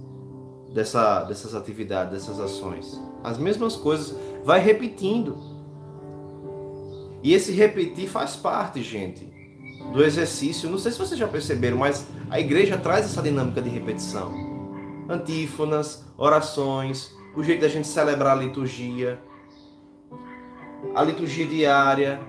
dessa, 0.72 1.24
dessas 1.24 1.54
atividades, 1.54 2.12
dessas 2.12 2.38
ações. 2.38 3.00
As 3.24 3.38
mesmas 3.38 3.76
coisas, 3.76 4.14
vai 4.44 4.60
repetindo. 4.60 5.36
E 7.22 7.34
esse 7.34 7.52
repetir 7.52 8.08
faz 8.08 8.36
parte, 8.36 8.82
gente, 8.82 9.29
do 9.92 10.02
exercício. 10.02 10.70
Não 10.70 10.78
sei 10.78 10.92
se 10.92 10.98
vocês 10.98 11.18
já 11.18 11.28
perceberam, 11.28 11.78
mas 11.78 12.06
a 12.30 12.38
igreja 12.38 12.78
traz 12.78 13.04
essa 13.04 13.22
dinâmica 13.22 13.60
de 13.60 13.68
repetição. 13.68 14.32
Antífonas, 15.08 16.04
orações, 16.16 17.12
o 17.34 17.42
jeito 17.42 17.60
da 17.60 17.68
gente 17.68 17.88
celebrar 17.88 18.36
a 18.36 18.40
liturgia, 18.40 19.20
a 20.94 21.02
liturgia 21.02 21.46
diária, 21.46 22.20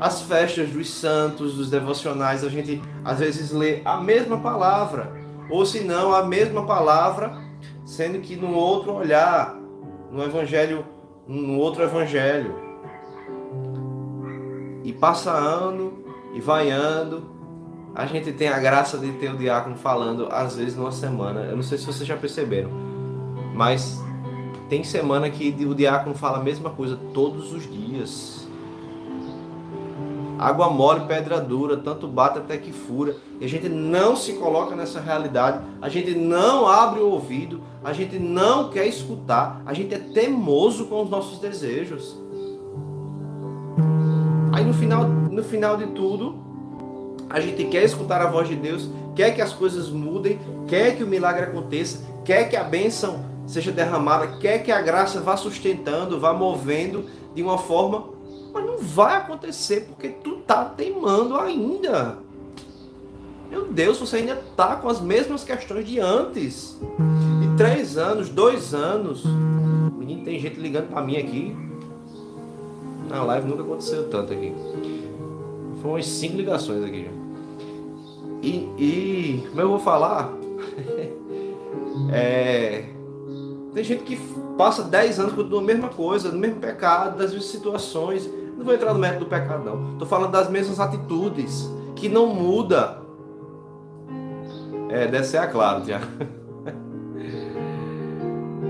as 0.00 0.22
festas 0.22 0.70
dos 0.70 0.90
santos, 0.90 1.54
dos 1.54 1.70
devocionais, 1.70 2.44
a 2.44 2.48
gente 2.48 2.82
às 3.04 3.18
vezes 3.18 3.52
lê 3.52 3.80
a 3.84 3.98
mesma 3.98 4.38
palavra, 4.38 5.12
ou 5.48 5.64
se 5.64 5.80
não, 5.80 6.14
a 6.14 6.24
mesma 6.24 6.66
palavra, 6.66 7.38
sendo 7.84 8.20
que 8.20 8.34
no 8.34 8.54
outro 8.54 8.92
olhar, 8.92 9.56
no 10.10 10.22
evangelho, 10.22 10.84
no 11.26 11.58
outro 11.58 11.82
evangelho. 11.82 12.54
E 14.82 14.92
passa 14.92 15.30
ano, 15.30 16.03
e 16.34 16.40
vaiando. 16.40 17.32
A 17.94 18.06
gente 18.06 18.32
tem 18.32 18.48
a 18.48 18.58
graça 18.58 18.98
de 18.98 19.12
ter 19.12 19.32
o 19.32 19.36
diácono 19.36 19.76
falando 19.76 20.28
às 20.30 20.56
vezes 20.56 20.76
numa 20.76 20.90
semana. 20.90 21.42
Eu 21.42 21.56
não 21.56 21.62
sei 21.62 21.78
se 21.78 21.86
vocês 21.86 22.06
já 22.06 22.16
perceberam, 22.16 22.70
mas 23.54 24.02
tem 24.68 24.82
semana 24.82 25.30
que 25.30 25.54
o 25.64 25.74
diácono 25.74 26.14
fala 26.14 26.38
a 26.38 26.42
mesma 26.42 26.70
coisa 26.70 26.98
todos 27.12 27.52
os 27.52 27.70
dias. 27.70 28.44
Água 30.36 30.68
mole, 30.68 31.06
pedra 31.06 31.40
dura, 31.40 31.76
tanto 31.76 32.08
bate 32.08 32.38
até 32.38 32.58
que 32.58 32.72
fura. 32.72 33.16
E 33.40 33.44
a 33.44 33.48
gente 33.48 33.68
não 33.68 34.16
se 34.16 34.32
coloca 34.32 34.74
nessa 34.74 35.00
realidade, 35.00 35.64
a 35.80 35.88
gente 35.88 36.14
não 36.14 36.66
abre 36.66 37.00
o 37.00 37.10
ouvido, 37.10 37.60
a 37.84 37.92
gente 37.92 38.18
não 38.18 38.68
quer 38.68 38.86
escutar, 38.86 39.62
a 39.64 39.72
gente 39.72 39.94
é 39.94 39.98
teimoso 39.98 40.86
com 40.86 41.02
os 41.02 41.10
nossos 41.10 41.38
desejos. 41.38 42.18
Aí 44.52 44.64
no 44.64 44.74
final, 44.74 45.04
no 45.04 45.42
final 45.42 45.76
de 45.76 45.86
tudo, 45.88 46.36
a 47.28 47.40
gente 47.40 47.64
quer 47.64 47.82
escutar 47.82 48.20
a 48.20 48.30
voz 48.30 48.48
de 48.48 48.56
Deus, 48.56 48.88
quer 49.14 49.34
que 49.34 49.42
as 49.42 49.52
coisas 49.52 49.90
mudem, 49.90 50.38
quer 50.66 50.96
que 50.96 51.02
o 51.02 51.06
milagre 51.06 51.44
aconteça, 51.44 52.04
quer 52.24 52.48
que 52.48 52.56
a 52.56 52.64
bênção 52.64 53.24
seja 53.46 53.72
derramada, 53.72 54.38
quer 54.38 54.62
que 54.62 54.70
a 54.70 54.80
graça 54.80 55.20
vá 55.20 55.36
sustentando, 55.36 56.20
vá 56.20 56.32
movendo 56.32 57.04
de 57.34 57.42
uma 57.42 57.58
forma, 57.58 58.04
mas 58.52 58.64
não 58.64 58.78
vai 58.78 59.16
acontecer 59.16 59.86
porque 59.88 60.08
tu 60.08 60.36
tá 60.46 60.64
teimando 60.64 61.36
ainda. 61.36 62.18
Meu 63.50 63.66
Deus, 63.66 63.98
você 63.98 64.16
ainda 64.16 64.36
tá 64.56 64.76
com 64.76 64.88
as 64.88 65.00
mesmas 65.00 65.44
questões 65.44 65.86
de 65.86 66.00
antes. 66.00 66.78
De 67.40 67.56
três 67.56 67.96
anos, 67.96 68.28
dois 68.28 68.74
anos. 68.74 69.24
Menino, 69.96 70.24
tem 70.24 70.40
gente 70.40 70.58
ligando 70.58 70.88
para 70.88 71.02
mim 71.02 71.16
aqui. 71.16 71.56
Na 73.08 73.22
live 73.22 73.48
nunca 73.48 73.62
aconteceu 73.62 74.08
tanto 74.08 74.32
aqui. 74.32 74.54
Foram 75.80 75.94
umas 75.94 76.06
cinco 76.06 76.36
ligações 76.36 76.82
aqui. 76.82 77.08
E, 78.42 78.68
e 78.78 79.46
como 79.48 79.60
eu 79.60 79.68
vou 79.68 79.78
falar? 79.78 80.32
é, 82.12 82.84
tem 83.72 83.82
gente 83.82 84.04
que 84.04 84.16
passa 84.56 84.82
10 84.82 85.18
anos 85.18 85.32
com 85.32 85.58
a 85.58 85.62
mesma 85.62 85.88
coisa, 85.88 86.30
no 86.30 86.38
mesmo 86.38 86.60
pecado, 86.60 87.18
das 87.18 87.32
mesmas 87.32 87.50
situações. 87.50 88.28
Não 88.56 88.64
vou 88.64 88.74
entrar 88.74 88.92
no 88.92 89.00
mérito 89.00 89.24
do 89.24 89.26
pecado, 89.26 89.64
não. 89.64 89.92
Estou 89.92 90.06
falando 90.06 90.30
das 90.30 90.48
mesmas 90.48 90.78
atitudes, 90.78 91.68
que 91.96 92.08
não 92.08 92.26
muda. 92.26 93.02
É, 94.88 95.06
deve 95.06 95.24
ser 95.24 95.38
a 95.38 95.46
claro, 95.46 95.82
Tiago. 95.82 96.06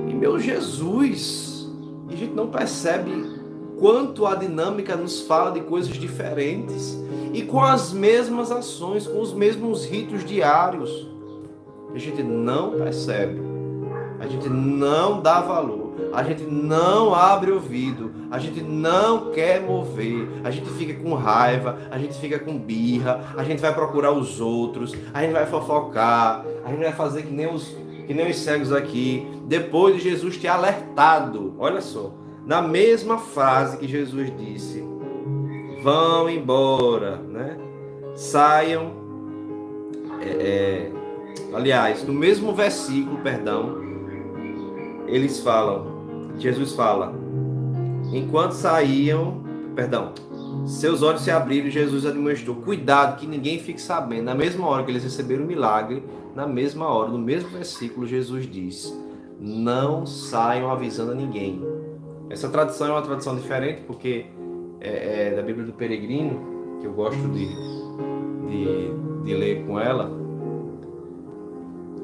E 0.09 0.17
meu 0.17 0.39
Jesus, 0.39 1.69
a 2.09 2.15
gente 2.15 2.35
não 2.35 2.47
percebe 2.47 3.34
quanto 3.79 4.27
a 4.27 4.35
dinâmica 4.35 4.97
nos 4.97 5.23
fala 5.23 5.51
de 5.51 5.61
coisas 5.61 5.95
diferentes 5.95 6.99
e 7.33 7.43
com 7.43 7.61
as 7.61 7.93
mesmas 7.93 8.51
ações, 8.51 9.07
com 9.07 9.21
os 9.21 9.33
mesmos 9.33 9.85
ritos 9.85 10.25
diários. 10.25 11.09
A 11.95 11.99
gente 11.99 12.23
não 12.23 12.73
percebe, 12.73 13.41
a 14.19 14.27
gente 14.27 14.49
não 14.49 15.21
dá 15.21 15.41
valor, 15.41 15.95
a 16.13 16.23
gente 16.25 16.43
não 16.43 17.15
abre 17.15 17.53
ouvido, 17.53 18.13
a 18.31 18.39
gente 18.39 18.61
não 18.63 19.31
quer 19.31 19.61
mover, 19.61 20.29
a 20.43 20.51
gente 20.51 20.69
fica 20.71 20.95
com 21.01 21.15
raiva, 21.15 21.79
a 21.91 21.99
gente 21.99 22.15
fica 22.15 22.39
com 22.39 22.59
birra, 22.59 23.35
a 23.37 23.45
gente 23.45 23.61
vai 23.61 23.73
procurar 23.73 24.13
os 24.13 24.41
outros, 24.41 24.93
a 25.13 25.23
gente 25.23 25.33
vai 25.33 25.47
fofocar, 25.47 26.45
a 26.65 26.71
gente 26.71 26.83
vai 26.83 26.93
fazer 26.93 27.23
que 27.23 27.33
nem 27.33 27.53
os, 27.53 27.77
que 28.07 28.15
nem 28.15 28.29
os 28.29 28.39
cegos 28.39 28.73
aqui, 28.73 29.27
depois 29.47 29.97
de 29.97 30.03
Jesus 30.03 30.37
ter 30.37 30.49
alertado. 30.49 31.55
Olha 31.59 31.81
só 31.81 32.24
na 32.47 32.61
mesma 32.61 33.19
frase 33.19 33.79
que 33.79 33.87
Jesus 33.87 34.33
disse: 34.37 34.85
vão 35.83 36.29
embora, 36.29 37.17
né? 37.17 37.57
Saiam. 38.15 39.05
É, 40.21 40.29
é, 40.29 40.93
aliás, 41.55 42.05
no 42.05 42.13
mesmo 42.13 42.55
versículo, 42.55 43.19
perdão, 43.19 43.77
eles 45.07 45.41
falam, 45.41 46.33
Jesus 46.39 46.73
fala, 46.73 47.13
enquanto 48.13 48.53
saíam, 48.53 49.43
perdão, 49.75 50.13
seus 50.67 51.03
olhos 51.03 51.23
se 51.23 51.31
abriram 51.31 51.69
e 51.69 51.71
Jesus 51.71 52.07
admoestou: 52.07 52.57
cuidado 52.57 53.19
que 53.19 53.27
ninguém 53.27 53.59
fique 53.59 53.81
sabendo. 53.81 54.25
Na 54.25 54.35
mesma 54.35 54.67
hora 54.67 54.85
que 54.85 54.91
eles 54.91 55.05
receberam 55.05 55.45
o 55.45 55.47
milagre, 55.47 56.03
na 56.35 56.47
mesma 56.47 56.89
hora, 56.89 57.11
no 57.11 57.19
mesmo 57.19 57.51
versículo, 57.51 58.07
Jesus 58.07 58.51
diz: 58.51 58.97
não 59.41 60.07
saiam 60.07 60.71
avisando 60.71 61.13
a 61.13 61.15
ninguém 61.15 61.74
essa 62.35 62.49
tradução 62.49 62.89
é 62.89 62.91
uma 62.91 63.03
tradução 63.03 63.37
diferente 63.37 63.83
porque 63.87 64.27
é, 64.81 65.29
é 65.29 65.35
da 65.35 65.41
Bíblia 65.41 65.65
do 65.65 65.73
Peregrino, 65.73 66.79
que 66.81 66.87
eu 66.87 66.93
gosto 66.93 67.29
de, 67.29 67.47
de, 68.49 69.25
de 69.25 69.35
ler 69.35 69.65
com 69.65 69.79
ela. 69.79 70.11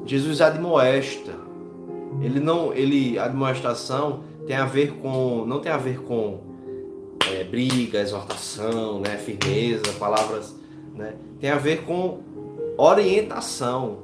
Jesus 0.05 0.41
admoesta. 0.41 1.33
Ele 2.21 2.39
não, 2.39 2.73
ele 2.73 3.19
admoestação 3.19 4.21
tem 4.47 4.55
a 4.55 4.65
ver 4.65 4.93
com, 5.01 5.45
não 5.45 5.59
tem 5.59 5.71
a 5.71 5.77
ver 5.77 5.99
com 6.01 6.39
é, 7.31 7.43
briga, 7.43 7.99
exortação, 7.99 9.01
né, 9.01 9.17
firmeza, 9.17 9.83
palavras, 9.99 10.55
né, 10.95 11.13
tem 11.39 11.49
a 11.49 11.57
ver 11.57 11.83
com 11.83 12.19
orientação. 12.77 13.99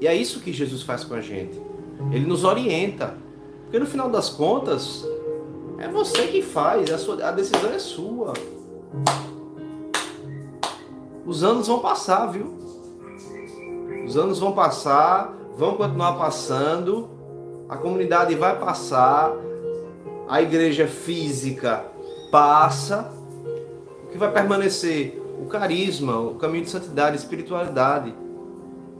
E 0.00 0.08
é 0.08 0.14
isso 0.14 0.40
que 0.40 0.52
Jesus 0.52 0.82
faz 0.82 1.04
com 1.04 1.14
a 1.14 1.20
gente. 1.20 1.60
Ele 2.12 2.26
nos 2.26 2.42
orienta. 2.42 3.16
Porque 3.62 3.78
no 3.78 3.86
final 3.86 4.10
das 4.10 4.30
contas, 4.30 5.06
é 5.78 5.88
você 5.88 6.26
que 6.26 6.42
faz, 6.42 6.90
a, 6.90 6.98
sua, 6.98 7.24
a 7.24 7.30
decisão 7.30 7.70
é 7.72 7.78
sua. 7.78 8.32
os 11.24 11.44
anos 11.44 11.68
vão 11.68 11.78
passar, 11.78 12.26
viu? 12.26 12.52
Os 14.04 14.16
anos 14.16 14.38
vão 14.38 14.52
passar, 14.52 15.34
vão 15.56 15.76
continuar 15.76 16.14
passando, 16.14 17.08
a 17.68 17.76
comunidade 17.76 18.34
vai 18.34 18.58
passar, 18.58 19.32
a 20.28 20.42
igreja 20.42 20.88
física 20.88 21.84
passa, 22.30 23.12
o 24.04 24.10
que 24.10 24.18
vai 24.18 24.32
permanecer? 24.32 25.22
O 25.40 25.46
carisma, 25.46 26.18
o 26.18 26.34
caminho 26.34 26.64
de 26.64 26.70
santidade, 26.70 27.16
espiritualidade. 27.16 28.12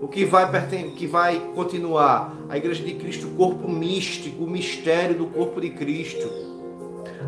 O 0.01 0.07
que 0.07 0.25
vai, 0.25 0.49
que 0.97 1.07
vai 1.07 1.41
continuar? 1.55 2.37
A 2.49 2.57
igreja 2.57 2.85
de 2.85 2.95
Cristo, 2.95 3.27
o 3.27 3.31
corpo 3.31 3.69
místico, 3.69 4.45
o 4.45 4.47
mistério 4.49 5.17
do 5.17 5.27
corpo 5.27 5.61
de 5.61 5.71
Cristo. 5.71 6.48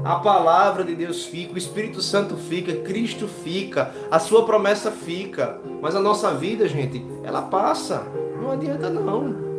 A 0.05 0.17
palavra 0.17 0.83
de 0.83 0.95
Deus 0.95 1.25
fica, 1.25 1.55
o 1.55 1.59
Espírito 1.59 2.01
Santo 2.01 2.37
fica, 2.37 2.75
Cristo 2.77 3.29
fica, 3.29 3.95
a 4.11 4.19
sua 4.19 4.45
promessa 4.45 4.91
fica. 4.91 5.59
Mas 5.83 5.95
a 5.95 6.01
nossa 6.01 6.33
vida, 6.33 6.67
gente, 6.67 7.05
ela 7.23 7.43
passa. 7.43 8.07
Não 8.41 8.51
adianta 8.51 8.89
não. 8.89 9.51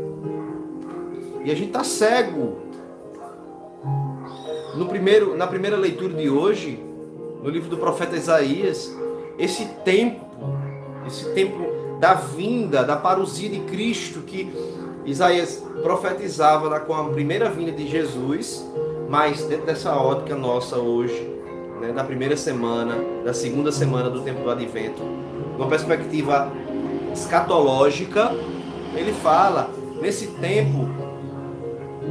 E 1.44 1.52
a 1.52 1.56
gente 1.56 1.68
está 1.68 1.84
cego. 1.84 2.58
No 4.76 4.88
primeiro, 4.88 5.36
na 5.36 5.46
primeira 5.46 5.78
leitura 5.78 6.14
de 6.14 6.30
hoje, 6.30 6.80
no 7.44 7.50
livro 7.50 7.70
do 7.70 7.78
profeta 7.78 8.16
Isaías, 8.16 8.92
esse 9.38 9.66
tempo, 9.84 10.26
esse 11.06 11.30
tempo 11.34 11.98
da 12.00 12.14
vinda, 12.14 12.84
da 12.84 12.96
parousia 12.96 13.50
de 13.50 13.60
Cristo 13.62 14.22
que 14.22 14.52
Isaías 15.06 15.64
profetizava 15.84 16.80
com 16.80 16.94
a 16.94 17.10
primeira 17.10 17.50
vinda 17.50 17.72
de 17.72 17.88
Jesus, 17.88 18.66
mas 19.12 19.44
dentro 19.44 19.66
dessa 19.66 19.94
ótica 19.94 20.38
nossa 20.38 20.78
hoje, 20.78 21.30
né, 21.82 21.92
da 21.92 22.02
primeira 22.02 22.38
semana, 22.38 22.96
da 23.26 23.34
segunda 23.34 23.70
semana 23.70 24.10
do 24.10 24.22
tempo 24.22 24.42
do 24.42 24.50
Advento, 24.50 25.02
uma 25.58 25.68
perspectiva 25.68 26.50
escatológica, 27.12 28.32
ele 28.96 29.12
fala, 29.12 29.70
nesse 30.02 30.28
tempo, 30.28 30.88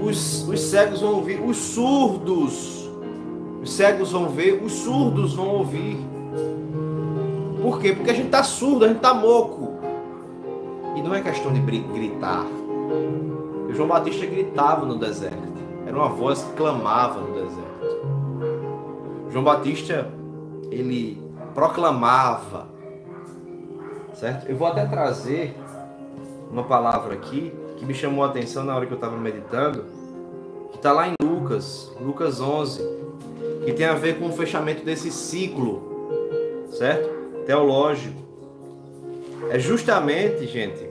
os, 0.05 0.47
os 0.47 0.61
cegos 0.61 1.01
vão 1.01 1.15
ouvir, 1.15 1.41
os 1.43 1.57
surdos, 1.57 2.91
os 3.63 3.73
cegos 3.73 4.13
vão 4.13 4.29
ver, 4.29 4.63
os 4.63 4.71
surdos 4.71 5.33
vão 5.33 5.49
ouvir. 5.49 5.97
Por 7.63 7.81
quê? 7.81 7.95
Porque 7.95 8.11
a 8.11 8.15
gente 8.15 8.27
está 8.27 8.43
surdo, 8.43 8.85
a 8.85 8.89
gente 8.89 8.99
está 8.99 9.15
moco. 9.15 9.73
E 10.97 11.01
não 11.01 11.15
é 11.15 11.23
questão 11.23 11.51
de 11.51 11.61
gritar. 11.61 12.45
João 13.71 13.89
Batista 13.89 14.27
gritava 14.27 14.85
no 14.85 14.99
deserto. 14.99 15.50
Era 15.91 15.99
uma 15.99 16.09
voz 16.09 16.41
que 16.41 16.53
clamava 16.53 17.21
no 17.21 17.35
deserto. 17.35 18.01
João 19.29 19.43
Batista, 19.43 20.09
ele 20.71 21.21
proclamava. 21.53 22.69
Certo? 24.15 24.49
Eu 24.49 24.55
vou 24.55 24.69
até 24.69 24.87
trazer 24.87 25.57
uma 26.49 26.63
palavra 26.63 27.15
aqui 27.15 27.53
que 27.77 27.85
me 27.85 27.93
chamou 27.93 28.23
a 28.23 28.29
atenção 28.29 28.63
na 28.63 28.77
hora 28.77 28.87
que 28.87 28.93
eu 28.93 28.95
estava 28.95 29.17
meditando, 29.17 29.85
que 30.71 30.77
está 30.77 30.93
lá 30.93 31.09
em 31.09 31.15
Lucas, 31.21 31.93
Lucas 32.01 32.41
11, 32.41 32.81
que 33.65 33.73
tem 33.73 33.87
a 33.87 33.95
ver 33.95 34.21
com 34.21 34.29
o 34.29 34.33
fechamento 34.33 34.85
desse 34.85 35.11
ciclo, 35.11 36.69
certo? 36.71 37.45
Teológico 37.47 38.17
é 39.51 39.59
justamente, 39.59 40.47
gente, 40.47 40.89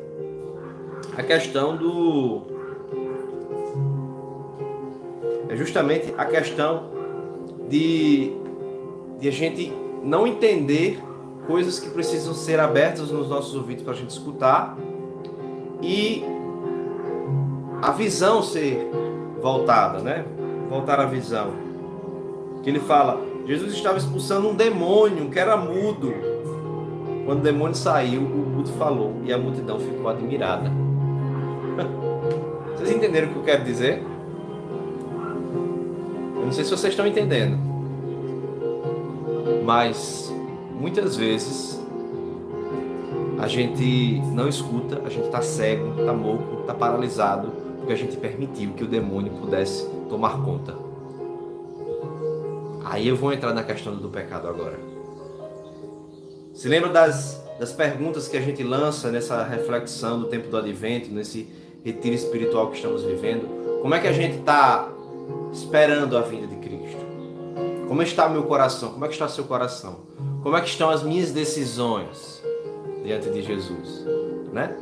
a 1.17 1.23
questão 1.23 1.77
do. 1.77 2.58
É 5.49 5.55
justamente 5.55 6.13
a 6.15 6.25
questão 6.25 6.91
de, 7.67 8.31
de 9.19 9.27
a 9.27 9.31
gente 9.31 9.73
não 10.03 10.27
entender 10.27 11.01
coisas 11.47 11.79
que 11.79 11.89
precisam 11.89 12.35
ser 12.35 12.59
abertas 12.59 13.09
nos 13.09 13.27
nossos 13.27 13.55
ouvidos 13.55 13.83
para 13.83 13.93
a 13.93 13.95
gente 13.95 14.11
escutar 14.11 14.77
e 15.81 16.23
a 17.81 17.91
visão 17.91 18.43
ser 18.43 18.87
voltada, 19.41 19.99
né? 19.99 20.23
Voltar 20.69 20.99
a 20.99 21.05
visão. 21.05 21.51
Que 22.61 22.69
ele 22.69 22.79
fala, 22.79 23.19
Jesus 23.47 23.73
estava 23.73 23.97
expulsando 23.97 24.49
um 24.49 24.53
demônio 24.53 25.31
que 25.31 25.39
era 25.39 25.57
mudo. 25.57 26.13
Quando 27.25 27.39
o 27.39 27.43
demônio 27.43 27.75
saiu, 27.75 28.21
o 28.21 28.23
mudo 28.23 28.69
falou 28.73 29.15
e 29.23 29.33
a 29.33 29.37
multidão 29.39 29.79
ficou 29.79 30.09
admirada. 30.09 30.71
Vocês 32.77 32.91
entenderam 32.91 33.29
o 33.29 33.31
que 33.31 33.37
eu 33.39 33.43
quero 33.43 33.63
dizer? 33.63 34.03
Não 36.49 36.53
sei 36.53 36.63
se 36.63 36.71
vocês 36.71 36.93
estão 36.93 37.05
entendendo. 37.05 37.59
Mas 39.63 40.33
muitas 40.73 41.15
vezes 41.15 41.79
a 43.37 43.47
gente 43.47 44.19
não 44.33 44.49
escuta, 44.49 44.99
a 45.05 45.09
gente 45.09 45.25
está 45.25 45.43
cego, 45.43 45.99
está 45.99 46.11
moco, 46.11 46.61
está 46.61 46.73
paralisado, 46.73 47.51
porque 47.77 47.93
a 47.93 47.95
gente 47.95 48.17
permitiu 48.17 48.71
que 48.71 48.83
o 48.83 48.87
demônio 48.87 49.31
pudesse 49.33 49.87
tomar 50.09 50.43
conta. 50.43 50.75
Aí 52.83 53.07
eu 53.07 53.15
vou 53.15 53.31
entrar 53.31 53.53
na 53.53 53.61
questão 53.61 53.95
do 53.95 54.09
pecado 54.09 54.47
agora. 54.47 54.79
Se 56.55 56.67
lembra 56.67 56.89
das, 56.89 57.39
das 57.59 57.71
perguntas 57.71 58.27
que 58.27 58.35
a 58.35 58.41
gente 58.41 58.63
lança 58.63 59.11
nessa 59.11 59.43
reflexão 59.43 60.19
do 60.19 60.25
tempo 60.25 60.49
do 60.49 60.57
advento, 60.57 61.11
nesse 61.11 61.47
retiro 61.85 62.15
espiritual 62.15 62.71
que 62.71 62.77
estamos 62.77 63.03
vivendo? 63.03 63.79
Como 63.83 63.93
é 63.93 63.99
que 63.99 64.07
a 64.07 64.13
gente 64.13 64.39
está 64.39 64.89
esperando 65.51 66.17
a 66.17 66.21
vinda 66.21 66.47
de 66.47 66.55
Cristo? 66.55 67.05
Como 67.87 68.01
está 68.03 68.29
meu 68.29 68.43
coração? 68.43 68.91
Como 68.91 69.05
é 69.05 69.07
que 69.07 69.13
está 69.13 69.27
seu 69.27 69.43
coração? 69.45 69.97
Como 70.43 70.55
é 70.55 70.61
que 70.61 70.69
estão 70.69 70.89
as 70.89 71.03
minhas 71.03 71.31
decisões 71.31 72.43
diante 73.03 73.29
de 73.29 73.41
Jesus? 73.41 74.05
Né? 74.53 74.75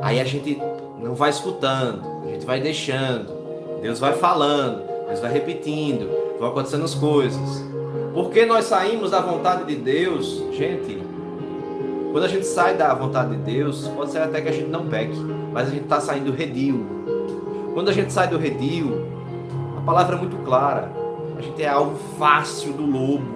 Aí 0.00 0.20
a 0.20 0.24
gente 0.24 0.60
não 1.00 1.14
vai 1.14 1.30
escutando, 1.30 2.02
a 2.24 2.28
gente 2.28 2.44
vai 2.44 2.60
deixando, 2.60 3.32
Deus 3.80 3.98
vai 3.98 4.12
falando, 4.12 4.82
Deus 5.06 5.20
vai 5.20 5.32
repetindo, 5.32 6.08
vão 6.38 6.50
acontecendo 6.50 6.84
as 6.84 6.94
coisas. 6.94 7.64
Porque 8.12 8.46
nós 8.46 8.66
saímos 8.66 9.10
da 9.10 9.20
vontade 9.20 9.64
de 9.64 9.76
Deus, 9.76 10.42
gente. 10.52 11.02
Quando 12.12 12.24
a 12.24 12.28
gente 12.28 12.46
sai 12.46 12.74
da 12.74 12.94
vontade 12.94 13.36
de 13.36 13.42
Deus, 13.42 13.88
pode 13.88 14.10
ser 14.10 14.18
até 14.18 14.40
que 14.40 14.48
a 14.48 14.52
gente 14.52 14.68
não 14.68 14.86
peque, 14.86 15.16
mas 15.52 15.68
a 15.68 15.70
gente 15.70 15.84
está 15.84 16.00
saindo 16.00 16.30
do 16.30 16.36
redil. 16.36 16.95
Quando 17.76 17.90
a 17.90 17.92
gente 17.92 18.10
sai 18.10 18.26
do 18.26 18.38
redil, 18.38 19.06
a 19.76 19.82
palavra 19.82 20.16
é 20.16 20.18
muito 20.18 20.38
clara. 20.46 20.90
A 21.36 21.42
gente 21.42 21.62
é 21.62 21.68
algo 21.68 21.94
fácil 22.18 22.72
do 22.72 22.86
lobo. 22.86 23.26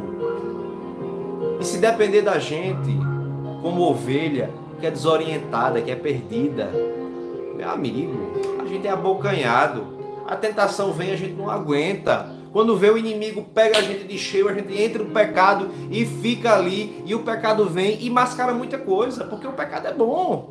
E 1.60 1.64
se 1.66 1.76
depender 1.76 2.22
da 2.22 2.38
gente, 2.38 2.90
como 3.60 3.82
ovelha, 3.82 4.48
que 4.80 4.86
é 4.86 4.90
desorientada, 4.90 5.82
que 5.82 5.90
é 5.90 5.94
perdida, 5.94 6.70
meu 7.54 7.68
amigo, 7.68 8.14
a 8.62 8.66
gente 8.66 8.86
é 8.86 8.90
abocanhado. 8.90 9.84
A 10.26 10.34
tentação 10.34 10.90
vem, 10.90 11.10
a 11.10 11.16
gente 11.16 11.34
não 11.34 11.50
aguenta. 11.50 12.34
Quando 12.50 12.78
vê 12.78 12.88
o 12.88 12.96
inimigo 12.96 13.44
pega 13.54 13.76
a 13.76 13.82
gente 13.82 14.04
de 14.04 14.16
cheio, 14.16 14.48
a 14.48 14.54
gente 14.54 14.72
entra 14.72 15.04
no 15.04 15.10
pecado 15.10 15.68
e 15.90 16.06
fica 16.06 16.54
ali, 16.54 17.02
e 17.04 17.14
o 17.14 17.18
pecado 17.18 17.66
vem 17.66 17.98
e 18.00 18.08
mascara 18.08 18.54
muita 18.54 18.78
coisa, 18.78 19.22
porque 19.24 19.46
o 19.46 19.52
pecado 19.52 19.86
é 19.86 19.92
bom. 19.92 20.50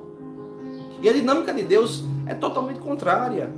E 1.02 1.10
a 1.10 1.13
dinâmica 1.13 1.52
de 1.52 1.63
Deus 1.63 2.04
é 2.28 2.36
totalmente 2.36 2.80
contrária. 2.80 3.49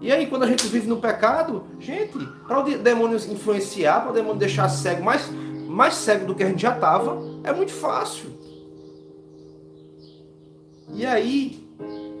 E 0.00 0.12
aí, 0.12 0.26
quando 0.26 0.42
a 0.42 0.46
gente 0.46 0.66
vive 0.66 0.86
no 0.86 0.98
pecado, 0.98 1.64
gente, 1.80 2.18
para 2.46 2.60
o 2.60 2.78
demônio 2.78 3.16
influenciar, 3.16 4.02
para 4.02 4.10
o 4.10 4.14
demônio 4.14 4.36
deixar 4.36 4.68
cego, 4.68 5.02
mais, 5.02 5.30
mais 5.68 5.94
cego 5.94 6.26
do 6.26 6.34
que 6.34 6.42
a 6.42 6.48
gente 6.48 6.60
já 6.60 6.74
estava, 6.74 7.18
é 7.42 7.52
muito 7.52 7.72
fácil. 7.72 8.30
E 10.94 11.04
aí, 11.04 11.66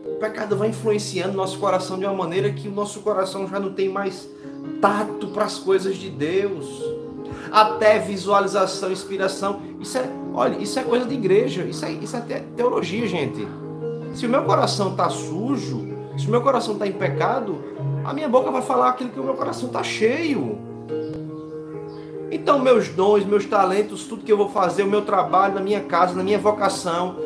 o 0.04 0.16
pecado 0.18 0.56
vai 0.56 0.68
influenciando 0.68 1.36
nosso 1.36 1.58
coração 1.58 1.98
de 1.98 2.04
uma 2.04 2.14
maneira 2.14 2.50
que 2.50 2.66
o 2.68 2.72
nosso 2.72 3.00
coração 3.00 3.46
já 3.46 3.60
não 3.60 3.72
tem 3.72 3.88
mais 3.88 4.28
tato 4.80 5.28
para 5.28 5.44
as 5.44 5.58
coisas 5.58 5.96
de 5.96 6.08
Deus, 6.08 6.66
até 7.52 7.98
visualização, 7.98 8.90
inspiração. 8.90 9.60
Isso 9.80 9.98
é, 9.98 10.10
olha, 10.34 10.56
isso 10.56 10.78
é 10.78 10.82
coisa 10.82 11.04
de 11.04 11.14
igreja, 11.14 11.62
isso 11.64 11.84
é, 11.84 11.92
isso 11.92 12.16
é 12.16 12.20
teologia, 12.56 13.06
gente. 13.06 13.46
Se 14.14 14.26
o 14.26 14.28
meu 14.28 14.44
coração 14.44 14.92
está 14.92 15.10
sujo, 15.10 15.95
se 16.16 16.26
o 16.26 16.30
meu 16.30 16.40
coração 16.40 16.74
está 16.74 16.86
em 16.86 16.92
pecado, 16.92 17.62
a 18.04 18.12
minha 18.12 18.28
boca 18.28 18.50
vai 18.50 18.62
falar 18.62 18.90
aquilo 18.90 19.10
que 19.10 19.20
o 19.20 19.24
meu 19.24 19.34
coração 19.34 19.66
está 19.66 19.82
cheio. 19.82 20.58
Então, 22.30 22.58
meus 22.58 22.88
dons, 22.88 23.24
meus 23.24 23.44
talentos, 23.44 24.04
tudo 24.04 24.24
que 24.24 24.32
eu 24.32 24.36
vou 24.36 24.48
fazer, 24.48 24.82
o 24.82 24.86
meu 24.86 25.02
trabalho, 25.02 25.54
na 25.54 25.60
minha 25.60 25.80
casa, 25.80 26.14
na 26.14 26.22
minha 26.22 26.38
vocação, 26.38 27.16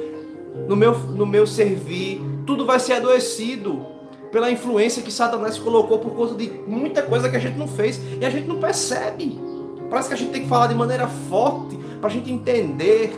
no 0.68 0.76
meu, 0.76 0.98
no 0.98 1.26
meu 1.26 1.46
servir, 1.46 2.20
tudo 2.46 2.66
vai 2.66 2.78
ser 2.78 2.94
adoecido 2.94 3.86
pela 4.30 4.50
influência 4.50 5.02
que 5.02 5.10
Satanás 5.10 5.58
colocou 5.58 5.98
por 5.98 6.12
conta 6.12 6.34
de 6.34 6.50
muita 6.66 7.02
coisa 7.02 7.28
que 7.28 7.36
a 7.36 7.40
gente 7.40 7.58
não 7.58 7.66
fez 7.66 8.00
e 8.20 8.24
a 8.24 8.30
gente 8.30 8.46
não 8.46 8.58
percebe. 8.58 9.38
Parece 9.88 10.08
que 10.08 10.14
a 10.14 10.16
gente 10.16 10.30
tem 10.30 10.42
que 10.42 10.48
falar 10.48 10.68
de 10.68 10.74
maneira 10.74 11.06
forte 11.06 11.76
para 12.00 12.08
a 12.08 12.12
gente 12.12 12.30
entender 12.30 13.12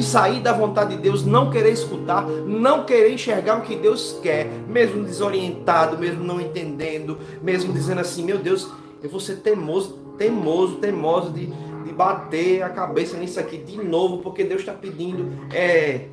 que 0.00 0.02
sair 0.02 0.40
da 0.40 0.54
vontade 0.54 0.96
de 0.96 1.02
Deus, 1.02 1.26
não 1.26 1.50
querer 1.50 1.72
escutar, 1.72 2.26
não 2.26 2.84
querer 2.84 3.12
enxergar 3.12 3.58
o 3.58 3.60
que 3.60 3.76
Deus 3.76 4.18
quer, 4.22 4.46
mesmo 4.66 5.04
desorientado, 5.04 5.98
mesmo 5.98 6.24
não 6.24 6.40
entendendo, 6.40 7.18
mesmo 7.42 7.70
dizendo 7.70 8.00
assim: 8.00 8.24
meu 8.24 8.38
Deus, 8.38 8.66
eu 9.02 9.10
vou 9.10 9.20
ser 9.20 9.36
teimoso, 9.36 10.14
teimoso, 10.16 10.76
teimoso 10.76 11.30
de, 11.30 11.46
de 11.46 11.92
bater 11.92 12.62
a 12.62 12.70
cabeça 12.70 13.18
nisso 13.18 13.38
aqui 13.38 13.58
de 13.58 13.76
novo, 13.76 14.18
porque 14.18 14.42
Deus 14.42 14.60
está 14.60 14.72
pedindo. 14.72 15.30
É. 15.52 16.08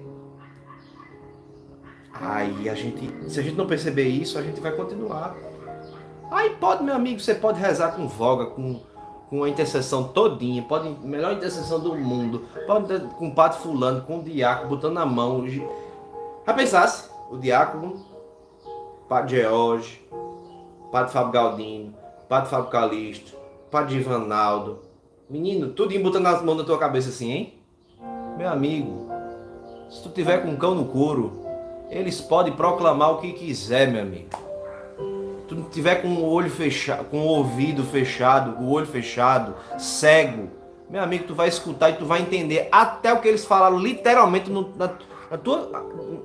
Aí 2.11 2.67
a 2.67 2.73
gente, 2.73 3.09
se 3.29 3.39
a 3.39 3.43
gente 3.43 3.55
não 3.55 3.67
perceber 3.67 4.07
isso, 4.07 4.37
a 4.37 4.41
gente 4.41 4.59
vai 4.59 4.73
continuar. 4.73 5.33
Aí 6.29 6.49
pode, 6.59 6.83
meu 6.83 6.95
amigo, 6.95 7.21
você 7.21 7.33
pode 7.33 7.57
rezar 7.57 7.91
com 7.91 8.05
voga, 8.05 8.47
com, 8.47 8.81
com 9.29 9.43
a 9.43 9.49
intercessão 9.49 10.05
todinha, 10.05 10.63
pode, 10.63 10.89
melhor 11.05 11.33
intercessão 11.33 11.79
do 11.79 11.95
mundo, 11.95 12.45
pode 12.65 12.99
com 13.15 13.27
o 13.27 13.35
padre 13.35 13.59
fulano, 13.59 14.01
com 14.01 14.19
o 14.19 14.23
diácono, 14.23 14.69
botando 14.69 14.93
na 14.93 15.05
mão. 15.05 15.45
Já 15.47 16.53
pensasse, 16.53 17.09
o 17.29 17.37
diácono, 17.37 17.95
padre 19.09 19.41
George, 19.41 20.01
padre 20.91 21.11
Fábio 21.11 21.31
Galdino, 21.31 21.93
padre 22.29 22.49
Fábio 22.49 22.69
Calixto, 22.69 23.35
padre 23.69 23.97
Ivanaldo, 23.97 24.79
menino, 25.29 25.69
tudo 25.69 25.97
botando 25.99 26.23
nas 26.23 26.41
mãos 26.41 26.57
da 26.57 26.63
tua 26.63 26.77
cabeça 26.77 27.09
assim, 27.09 27.31
hein? 27.31 27.53
Meu 28.37 28.49
amigo, 28.49 29.07
se 29.89 30.01
tu 30.03 30.09
tiver 30.09 30.37
com 30.37 30.49
um 30.49 30.57
cão 30.57 30.73
no 30.73 30.85
couro, 30.85 31.41
eles 31.89 32.21
podem 32.21 32.53
proclamar 32.53 33.11
o 33.11 33.17
que 33.17 33.33
quiser, 33.33 33.91
meu 33.91 34.01
amigo. 34.01 34.46
Tu 35.47 35.55
tiver 35.71 36.01
com 36.01 36.09
o 36.09 36.29
olho 36.29 36.49
fechado, 36.49 37.05
com 37.05 37.19
o 37.19 37.25
ouvido 37.25 37.83
fechado, 37.83 38.61
o 38.61 38.69
olho 38.69 38.85
fechado, 38.85 39.55
cego, 39.77 40.49
meu 40.89 41.03
amigo, 41.03 41.25
tu 41.27 41.35
vai 41.35 41.49
escutar 41.49 41.89
e 41.89 41.93
tu 41.93 42.05
vai 42.05 42.21
entender 42.21 42.69
até 42.71 43.13
o 43.13 43.19
que 43.19 43.27
eles 43.27 43.45
falaram 43.45 43.77
literalmente 43.77 44.49
no, 44.49 44.73
na, 44.77 44.89
na 45.29 45.37
tua, 45.37 45.69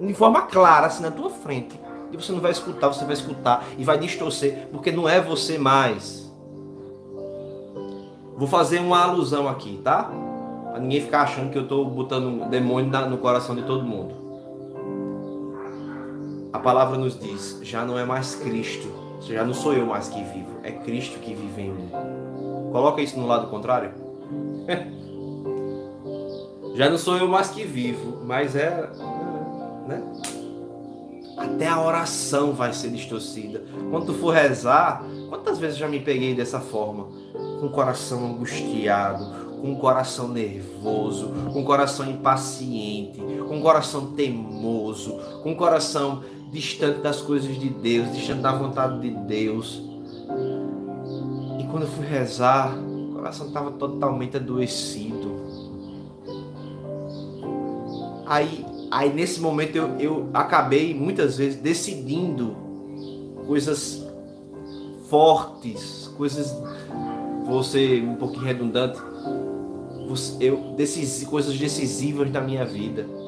de 0.00 0.14
forma 0.14 0.42
clara, 0.42 0.86
assim, 0.86 1.02
na 1.02 1.10
tua 1.10 1.30
frente. 1.30 1.80
E 2.12 2.16
você 2.16 2.30
não 2.30 2.40
vai 2.40 2.52
escutar, 2.52 2.88
você 2.88 3.04
vai 3.04 3.14
escutar 3.14 3.64
e 3.76 3.82
vai 3.82 3.98
distorcer, 3.98 4.68
porque 4.70 4.92
não 4.92 5.08
é 5.08 5.20
você 5.20 5.58
mais. 5.58 6.30
Vou 8.36 8.46
fazer 8.46 8.78
uma 8.78 9.02
alusão 9.02 9.48
aqui, 9.48 9.80
tá? 9.82 10.04
Pra 10.70 10.78
ninguém 10.78 11.00
ficar 11.00 11.22
achando 11.22 11.50
que 11.50 11.58
eu 11.58 11.62
estou 11.62 11.84
botando 11.84 12.26
um 12.26 12.48
demônio 12.48 12.90
no 13.08 13.18
coração 13.18 13.56
de 13.56 13.62
todo 13.62 13.82
mundo. 13.82 14.14
A 16.52 16.58
palavra 16.58 16.96
nos 16.96 17.18
diz: 17.18 17.58
já 17.62 17.84
não 17.84 17.98
é 17.98 18.04
mais 18.04 18.34
Cristo, 18.36 18.88
já 19.28 19.44
não 19.44 19.54
sou 19.54 19.72
eu 19.72 19.86
mais 19.86 20.08
que 20.08 20.22
vivo, 20.22 20.58
é 20.62 20.72
Cristo 20.72 21.18
que 21.20 21.34
vive 21.34 21.62
em 21.62 21.70
mim. 21.70 21.90
Coloca 22.72 23.00
isso 23.00 23.18
no 23.18 23.26
lado 23.26 23.48
contrário. 23.48 23.92
já 26.74 26.88
não 26.88 26.98
sou 26.98 27.16
eu 27.16 27.28
mais 27.28 27.50
que 27.50 27.64
vivo, 27.64 28.22
mas 28.24 28.56
é. 28.56 28.90
Né? 29.86 30.02
Até 31.36 31.68
a 31.68 31.80
oração 31.80 32.52
vai 32.52 32.72
ser 32.72 32.90
distorcida. 32.90 33.62
Quando 33.90 34.06
tu 34.06 34.14
for 34.14 34.34
rezar, 34.34 35.04
quantas 35.28 35.58
vezes 35.58 35.76
já 35.76 35.88
me 35.88 36.00
peguei 36.00 36.34
dessa 36.34 36.60
forma? 36.60 37.08
Com 37.60 37.66
o 37.66 37.70
coração 37.70 38.26
angustiado, 38.26 39.24
com 39.60 39.72
o 39.72 39.76
coração 39.76 40.28
nervoso, 40.28 41.32
com 41.52 41.62
o 41.62 41.64
coração 41.64 42.10
impaciente, 42.10 43.20
com 43.48 43.58
o 43.58 43.62
coração 43.62 44.12
teimoso, 44.12 45.18
com 45.42 45.52
o 45.52 45.56
coração 45.56 46.22
distante 46.52 47.00
das 47.00 47.22
coisas 47.22 47.58
de 47.58 47.70
Deus, 47.70 48.12
distante 48.12 48.42
da 48.42 48.52
vontade 48.52 49.00
de 49.00 49.10
Deus. 49.10 49.82
E 51.58 51.64
quando 51.64 51.84
eu 51.84 51.88
fui 51.88 52.04
rezar, 52.04 52.76
o 52.76 53.14
coração 53.14 53.46
estava 53.46 53.70
totalmente 53.72 54.36
adoecido. 54.36 55.32
Aí, 58.26 58.66
aí 58.90 59.12
nesse 59.12 59.40
momento 59.40 59.76
eu, 59.76 59.96
eu 59.98 60.28
acabei 60.34 60.94
muitas 60.94 61.38
vezes 61.38 61.58
decidindo 61.58 62.54
coisas 63.46 64.06
fortes, 65.08 66.10
coisas, 66.18 66.54
vou 67.46 67.62
ser 67.62 68.02
um 68.04 68.16
pouquinho 68.16 68.44
redundante, 68.44 68.98
eu, 70.38 70.74
decis, 70.76 71.24
coisas 71.24 71.58
decisivas 71.58 72.30
da 72.30 72.40
minha 72.42 72.66
vida 72.66 73.21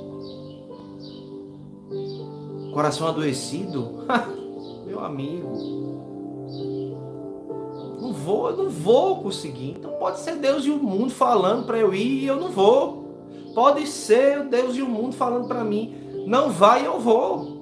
Coração 2.75 3.07
adoecido? 3.07 4.05
Meu 4.85 4.99
amigo. 5.05 5.85
Não 8.01 8.13
vou, 8.13 8.51
eu 8.51 8.57
não 8.57 8.69
vou 8.69 9.23
conseguir. 9.23 9.77
Então 9.79 9.93
pode 9.93 10.19
ser 10.19 10.35
Deus 10.37 10.67
e 10.67 10.71
o 10.71 10.77
mundo 10.77 11.11
falando 11.11 11.65
para 11.65 11.79
eu 11.79 11.95
ir 11.95 12.25
e 12.25 12.27
eu 12.27 12.35
não 12.35 12.51
vou. 12.51 13.05
Pode 13.55 13.87
ser 13.87 14.43
Deus 14.43 14.77
e 14.77 14.83
o 14.83 14.89
mundo 14.89 15.15
falando 15.15 15.47
para 15.47 15.63
mim, 15.63 15.95
não 16.27 16.51
vai, 16.51 16.85
eu 16.85 16.99
vou. 16.99 17.55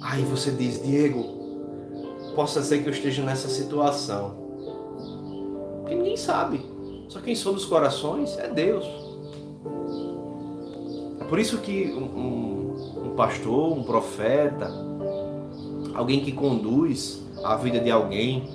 Aí 0.00 0.22
você 0.24 0.50
diz, 0.50 0.82
Diego, 0.82 1.22
possa 2.34 2.62
ser 2.62 2.82
que 2.82 2.88
eu 2.88 2.92
esteja 2.92 3.22
nessa 3.22 3.48
situação. 3.48 4.34
Porque 5.80 5.94
ninguém 5.94 6.16
sabe. 6.16 6.64
Só 7.10 7.20
quem 7.20 7.34
soube 7.34 7.58
os 7.58 7.66
corações 7.66 8.38
é 8.38 8.48
Deus. 8.48 9.05
Por 11.28 11.38
isso 11.38 11.58
que 11.58 11.92
um, 11.92 13.06
um, 13.06 13.14
pastor, 13.16 13.76
um 13.76 13.82
profeta, 13.82 14.70
alguém 15.94 16.20
que 16.20 16.30
conduz 16.30 17.22
a 17.44 17.56
vida 17.56 17.80
de 17.80 17.90
alguém 17.90 18.48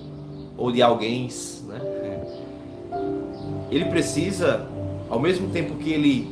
ou 0.58 0.72
de 0.72 0.82
alguém, 0.82 1.28
né? 1.68 1.82
Ele 3.70 3.86
precisa, 3.86 4.68
ao 5.10 5.20
mesmo 5.20 5.50
tempo 5.50 5.76
que 5.76 5.92
ele 5.92 6.30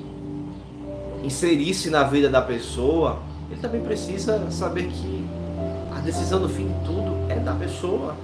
inserisse 1.23 1.89
na 1.89 2.03
vida 2.03 2.29
da 2.29 2.41
pessoa, 2.41 3.19
ele 3.49 3.59
também 3.59 3.81
precisa 3.81 4.49
saber 4.51 4.87
que 4.87 5.25
a 5.95 5.99
decisão 5.99 6.41
do 6.41 6.47
fim 6.47 6.67
de 6.67 6.85
tudo 6.85 7.15
é 7.29 7.35
da 7.35 7.53
pessoa. 7.53 8.15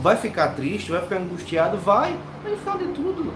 Vai 0.00 0.16
ficar 0.16 0.48
triste, 0.48 0.90
vai 0.90 1.00
ficar 1.00 1.16
angustiado, 1.16 1.78
vai, 1.78 2.16
mas 2.42 2.52
no 2.52 2.58
final 2.58 2.78
de 2.78 2.86
tudo 2.88 3.32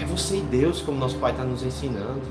é 0.00 0.04
você 0.04 0.38
e 0.38 0.42
Deus, 0.42 0.82
como 0.82 0.98
nosso 0.98 1.18
Pai 1.18 1.32
está 1.32 1.44
nos 1.44 1.62
ensinando. 1.62 2.22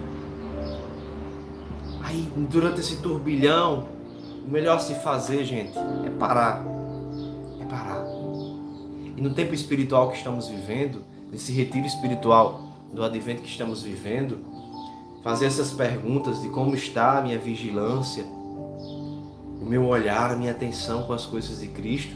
Aí, 2.03 2.27
durante 2.49 2.79
esse 2.81 2.97
turbilhão, 2.97 3.87
o 4.45 4.51
melhor 4.51 4.77
a 4.77 4.79
se 4.79 4.95
fazer, 4.95 5.45
gente, 5.45 5.77
é 6.05 6.09
parar. 6.09 6.63
É 7.61 7.65
parar. 7.65 8.05
E 9.15 9.21
no 9.21 9.33
tempo 9.33 9.53
espiritual 9.53 10.09
que 10.09 10.17
estamos 10.17 10.47
vivendo, 10.47 11.03
nesse 11.31 11.51
retiro 11.51 11.85
espiritual 11.85 12.61
do 12.91 13.03
advento 13.03 13.41
que 13.41 13.49
estamos 13.49 13.83
vivendo, 13.83 14.39
fazer 15.23 15.45
essas 15.45 15.71
perguntas 15.71 16.41
de 16.41 16.49
como 16.49 16.75
está 16.75 17.17
a 17.17 17.21
minha 17.21 17.39
vigilância, 17.39 18.25
o 18.25 19.65
meu 19.65 19.85
olhar, 19.85 20.31
a 20.31 20.35
minha 20.35 20.51
atenção 20.51 21.03
com 21.03 21.13
as 21.13 21.25
coisas 21.25 21.61
de 21.61 21.67
Cristo. 21.67 22.15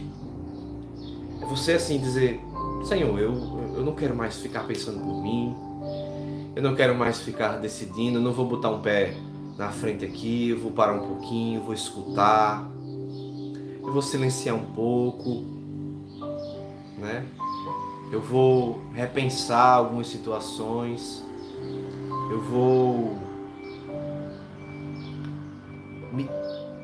É 1.41 1.45
você 1.45 1.73
assim 1.73 1.97
dizer, 1.97 2.41
Senhor, 2.85 3.19
eu, 3.19 3.33
eu 3.75 3.83
não 3.83 3.93
quero 3.93 4.15
mais 4.15 4.37
ficar 4.37 4.63
pensando 4.65 4.99
por 4.99 5.21
mim, 5.21 5.55
eu 6.55 6.63
não 6.63 6.75
quero 6.75 6.95
mais 6.95 7.19
ficar 7.19 7.57
decidindo, 7.57 8.17
eu 8.17 8.21
não 8.21 8.31
vou 8.31 8.47
botar 8.47 8.69
um 8.69 8.81
pé 8.81 9.13
na 9.57 9.69
frente 9.69 10.05
aqui, 10.05 10.49
eu 10.49 10.59
vou 10.59 10.71
parar 10.71 10.93
um 10.93 11.07
pouquinho, 11.07 11.61
vou 11.63 11.73
escutar, 11.73 12.67
eu 13.81 13.91
vou 13.91 14.01
silenciar 14.01 14.55
um 14.55 14.65
pouco, 14.73 15.43
né? 16.97 17.25
Eu 18.11 18.21
vou 18.21 18.81
repensar 18.93 19.75
algumas 19.75 20.07
situações, 20.07 21.23
eu 22.31 22.41
vou 22.41 23.17
me 26.11 26.29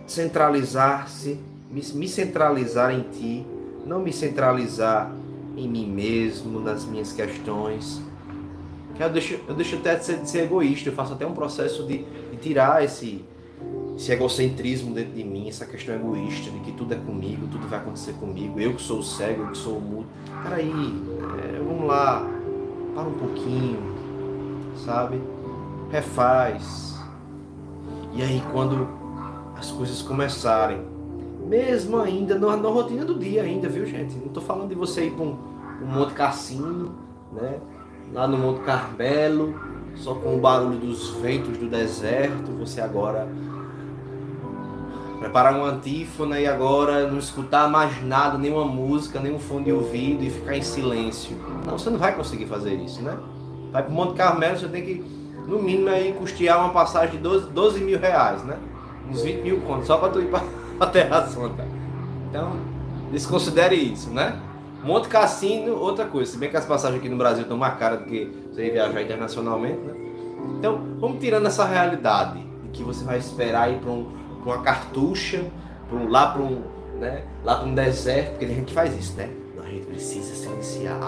centralizar-se, 0.06 1.40
me, 1.72 1.82
me 1.94 2.08
centralizar 2.08 2.94
em 2.94 3.04
ti, 3.04 3.46
não 3.86 4.00
me 4.00 4.12
centralizar 4.12 5.12
em 5.56 5.68
mim 5.68 5.88
mesmo, 5.88 6.60
nas 6.60 6.86
minhas 6.86 7.12
questões. 7.14 8.02
Eu 9.00 9.10
deixo, 9.10 9.40
eu 9.48 9.56
deixo 9.56 9.76
até 9.76 9.96
de 9.96 10.06
ser, 10.06 10.20
de 10.20 10.30
ser 10.30 10.44
egoísta, 10.44 10.90
eu 10.90 10.94
faço 10.94 11.14
até 11.14 11.26
um 11.26 11.34
processo 11.34 11.84
de, 11.86 12.04
de 12.32 12.38
tirar 12.38 12.84
esse, 12.84 13.26
esse 13.96 14.12
egocentrismo 14.12 14.94
dentro 14.94 15.14
de 15.14 15.24
mim, 15.24 15.50
essa 15.50 15.66
questão 15.66 15.96
egoísta 15.96 16.52
de 16.52 16.60
que 16.60 16.72
tudo 16.74 16.94
é 16.94 16.98
comigo, 16.98 17.48
tudo 17.48 17.68
vai 17.68 17.80
acontecer 17.80 18.14
comigo, 18.14 18.60
eu 18.60 18.76
que 18.76 18.82
sou 18.82 19.00
o 19.00 19.04
cego, 19.04 19.44
eu 19.44 19.48
que 19.48 19.58
sou 19.58 19.78
o 19.78 19.82
mudo. 19.82 20.08
Peraí, 20.44 20.70
é, 20.70 21.58
vamos 21.58 21.88
lá, 21.88 22.28
para 22.94 23.04
um 23.04 23.14
pouquinho, 23.14 23.80
sabe? 24.86 25.20
Refaz. 25.92 26.94
E 28.14 28.22
aí 28.22 28.44
quando 28.52 28.88
as 29.58 29.72
coisas 29.72 30.04
começarem 30.04 30.93
mesmo 31.46 32.00
ainda 32.00 32.38
na, 32.38 32.58
na, 32.58 32.70
rotina 32.70 33.06
do 33.06 33.16
dia 33.16 33.44
ainda, 33.44 33.68
viu 33.68 33.86
gente? 33.86 34.16
Não 34.16 34.28
estou 34.28 34.44
falando 34.44 34.70
de 34.70 34.76
você 34.76 35.06
ir 35.06 35.12
para 35.12 35.24
um, 35.24 35.38
um 35.82 35.86
Monte 35.86 36.14
Cassino, 36.14 36.94
né? 37.32 37.60
Lá 38.14 38.28
no 38.28 38.38
Monte 38.38 38.62
Carmelo, 38.62 39.60
só 39.96 40.16
com 40.16 40.36
o 40.36 40.40
barulho 40.40 40.78
dos 40.78 41.10
ventos 41.16 41.58
do 41.58 41.68
deserto, 41.68 42.52
você 42.52 42.82
agora 42.82 43.28
preparar 45.20 45.56
uma 45.56 45.70
antífona 45.70 46.40
e 46.40 46.46
agora 46.46 47.08
não 47.08 47.18
escutar 47.18 47.70
mais 47.70 48.04
nada, 48.04 48.38
nenhuma 48.38 48.66
música, 48.66 49.20
nenhum 49.20 49.40
fone 49.40 49.66
de 49.66 49.72
ouvido 49.72 50.24
e 50.24 50.30
ficar 50.30 50.58
em 50.58 50.62
silêncio. 50.62 51.38
Não, 51.66 51.78
você 51.78 51.90
não 51.90 51.98
vai 51.98 52.14
conseguir 52.14 52.46
fazer 52.46 52.74
isso, 52.74 53.02
né? 53.02 53.18
Vai 53.72 53.84
para 53.84 53.92
o 53.92 53.96
Monte 53.96 54.16
Carmelo, 54.16 54.60
você 54.60 54.68
tem 54.68 54.84
que, 54.84 55.04
no 55.48 55.62
mínimo, 55.62 55.90
aí, 55.90 56.14
custear 56.14 56.60
uma 56.60 56.74
passagem 56.74 57.12
de 57.12 57.18
12, 57.20 57.50
12 57.52 57.80
mil 57.82 57.98
reais, 58.00 58.44
né? 58.44 58.58
Uns 59.10 59.22
20 59.22 59.42
mil 59.42 59.62
contos, 59.62 59.88
só 59.88 59.98
para 59.98 60.10
tu 60.10 60.22
ir 60.22 60.28
para 60.30 60.44
a 60.80 60.86
Terra 60.88 61.28
Santa. 61.28 61.66
Então, 62.30 62.54
desconsidere 63.12 63.76
isso, 63.76 64.10
né? 64.10 64.40
Monte 64.84 65.08
Cassino, 65.08 65.78
outra 65.78 66.06
coisa. 66.06 66.32
Se 66.32 66.38
bem 66.38 66.50
que 66.50 66.58
as 66.58 66.66
passagens 66.66 67.00
aqui 67.00 67.10
no 67.10 67.16
Brasil 67.16 67.44
estão 67.44 67.58
mais 67.58 67.78
caras 67.78 68.00
do 68.00 68.06
que 68.06 68.30
você 68.52 68.70
viajar 68.70 69.02
internacionalmente, 69.02 69.80
né? 69.80 69.94
Então, 70.58 70.82
vamos 71.00 71.20
tirando 71.20 71.46
essa 71.46 71.64
realidade 71.64 72.46
de 72.64 72.70
que 72.70 72.84
você 72.84 73.04
vai 73.06 73.18
esperar 73.18 73.72
ir 73.72 73.80
para 73.80 73.92
um, 73.92 74.08
uma 74.46 74.62
cartucha, 74.62 75.46
um, 75.92 76.10
lá 76.10 76.28
para 76.28 76.42
um, 76.42 76.62
né? 77.00 77.24
lá 77.44 77.56
para 77.56 77.68
um 77.68 77.74
deserto, 77.74 78.32
porque 78.32 78.46
a 78.46 78.50
gente 78.50 78.74
faz 78.74 78.98
isso, 78.98 79.16
né? 79.16 79.30
A 79.64 79.70
gente 79.70 79.86
precisa 79.86 80.36
silenciar. 80.36 81.00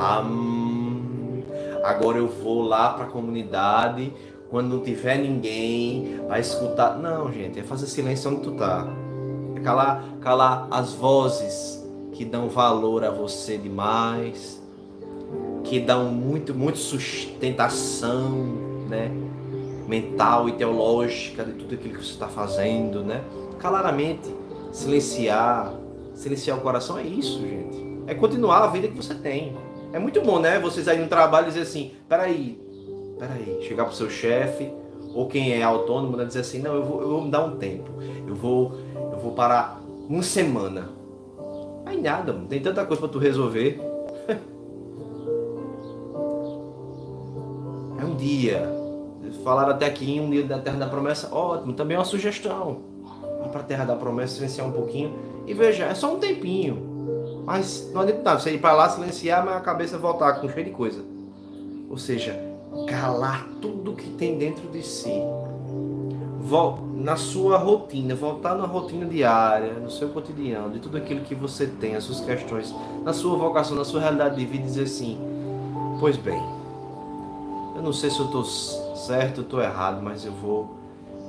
Agora 1.83 2.17
eu 2.17 2.27
vou 2.27 2.63
lá 2.63 2.93
para 2.93 3.05
a 3.05 3.07
comunidade, 3.07 4.13
quando 4.49 4.69
não 4.69 4.79
tiver 4.79 5.17
ninguém, 5.17 6.21
vai 6.27 6.39
escutar. 6.39 6.97
Não, 6.97 7.31
gente, 7.31 7.59
é 7.59 7.63
fazer 7.63 7.87
silêncio 7.87 8.31
onde 8.31 8.41
tu 8.41 8.51
tá. 8.53 8.87
Calar, 9.65 10.03
calar 10.21 10.67
as 10.69 10.93
vozes 10.93 11.83
que 12.13 12.23
dão 12.23 12.47
valor 12.47 13.03
a 13.03 13.09
você 13.09 13.57
demais, 13.57 14.61
que 15.63 15.79
dão 15.79 16.05
muito, 16.05 16.53
muito 16.53 16.77
sustentação, 16.77 18.29
né? 18.87 19.11
Mental 19.87 20.47
e 20.47 20.51
teológica 20.51 21.43
de 21.43 21.53
tudo 21.53 21.73
aquilo 21.73 21.95
que 21.95 22.05
você 22.05 22.13
está 22.13 22.27
fazendo, 22.27 23.03
né? 23.03 23.23
Claramente, 23.59 24.31
silenciar, 24.71 25.73
silenciar 26.13 26.59
o 26.59 26.61
coração 26.61 26.99
é 26.99 27.03
isso, 27.03 27.39
gente. 27.41 27.83
É 28.05 28.13
continuar 28.13 28.63
a 28.63 28.67
vida 28.67 28.87
que 28.87 28.95
você 28.95 29.15
tem. 29.15 29.57
É 29.91 29.97
muito 29.97 30.21
bom, 30.21 30.37
né? 30.37 30.59
Vocês 30.59 30.87
aí 30.87 30.99
no 30.99 31.07
trabalho 31.07 31.47
dizer 31.47 31.61
assim, 31.61 31.93
peraí, 32.07 32.61
peraí, 33.17 33.63
chegar 33.63 33.85
pro 33.85 33.95
seu 33.95 34.11
chefe 34.11 34.71
ou 35.15 35.27
quem 35.27 35.53
é 35.53 35.63
autônomo, 35.63 36.17
né, 36.17 36.25
dizer 36.25 36.41
assim, 36.41 36.59
não, 36.59 36.75
eu 36.75 36.83
vou, 36.83 37.01
eu 37.01 37.09
vou 37.09 37.21
me 37.21 37.31
dar 37.31 37.45
um 37.45 37.55
tempo, 37.55 37.89
eu 38.27 38.35
vou, 38.35 38.73
vou 39.25 39.33
parar 39.33 39.81
uma 40.07 40.21
semana. 40.21 40.89
Aí 41.85 41.99
nada, 41.99 42.31
mano. 42.31 42.47
tem 42.47 42.61
tanta 42.61 42.85
coisa 42.85 43.01
para 43.01 43.11
tu 43.11 43.17
resolver. 43.17 43.81
é 47.99 48.05
um 48.05 48.15
dia. 48.15 48.71
Falaram 49.43 49.71
até 49.71 49.87
aqui 49.87 50.19
um 50.19 50.29
dia 50.29 50.43
da 50.43 50.59
Terra 50.59 50.77
da 50.77 50.87
Promessa, 50.87 51.33
ótimo, 51.33 51.73
também 51.73 51.95
é 51.95 51.99
uma 51.99 52.05
sugestão. 52.05 52.81
Ir 53.43 53.49
para 53.49 53.61
a 53.61 53.63
Terra 53.63 53.85
da 53.85 53.95
Promessa, 53.95 54.35
silenciar 54.35 54.67
um 54.67 54.71
pouquinho 54.71 55.15
e 55.47 55.53
veja, 55.53 55.85
é 55.85 55.95
só 55.95 56.13
um 56.13 56.19
tempinho. 56.19 56.93
Mas 57.45 57.89
não 57.93 58.01
adianta 58.01 58.21
nada, 58.23 58.39
você 58.39 58.53
ir 58.53 58.59
para 58.59 58.73
lá 58.73 58.89
silenciar, 58.89 59.43
mas 59.45 59.55
a 59.57 59.61
cabeça 59.61 59.97
voltar 59.97 60.33
com 60.33 60.49
cheio 60.49 60.65
de 60.65 60.71
coisa. 60.71 61.03
Ou 61.89 61.97
seja, 61.97 62.39
calar 62.87 63.47
tudo 63.61 63.93
que 63.93 64.09
tem 64.11 64.37
dentro 64.37 64.67
de 64.69 64.83
si. 64.83 65.13
Na 66.95 67.15
sua 67.15 67.57
rotina, 67.57 68.13
voltar 68.15 68.55
na 68.55 68.65
rotina 68.65 69.05
diária, 69.05 69.73
no 69.73 69.89
seu 69.89 70.09
cotidiano, 70.09 70.73
de 70.73 70.79
tudo 70.79 70.97
aquilo 70.97 71.21
que 71.21 71.33
você 71.33 71.65
tem, 71.65 71.95
as 71.95 72.03
suas 72.03 72.19
questões, 72.19 72.73
na 73.03 73.13
sua 73.13 73.37
vocação, 73.37 73.75
na 73.75 73.83
sua 73.83 74.01
realidade 74.01 74.35
de 74.35 74.45
vida, 74.45 74.63
e 74.63 74.67
dizer 74.67 74.83
assim: 74.83 75.17
Pois 75.99 76.17
bem, 76.17 76.41
eu 77.75 77.81
não 77.81 77.91
sei 77.91 78.09
se 78.09 78.19
eu 78.19 78.25
estou 78.25 78.43
certo 78.43 79.39
ou 79.39 79.43
estou 79.43 79.61
errado, 79.61 80.01
mas 80.03 80.25
eu 80.25 80.31
vou 80.33 80.75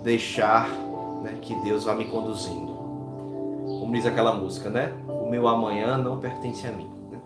deixar 0.02 0.68
né, 1.22 1.38
que 1.40 1.54
Deus 1.62 1.84
vá 1.84 1.94
me 1.94 2.04
conduzindo. 2.04 2.74
Como 3.80 3.92
diz 3.92 4.06
aquela 4.06 4.34
música, 4.34 4.68
né? 4.68 4.92
O 5.08 5.30
meu 5.30 5.48
amanhã 5.48 5.96
não 5.96 6.18
pertence 6.18 6.66
a 6.66 6.72
mim. 6.72 6.88
Né? 7.10 7.18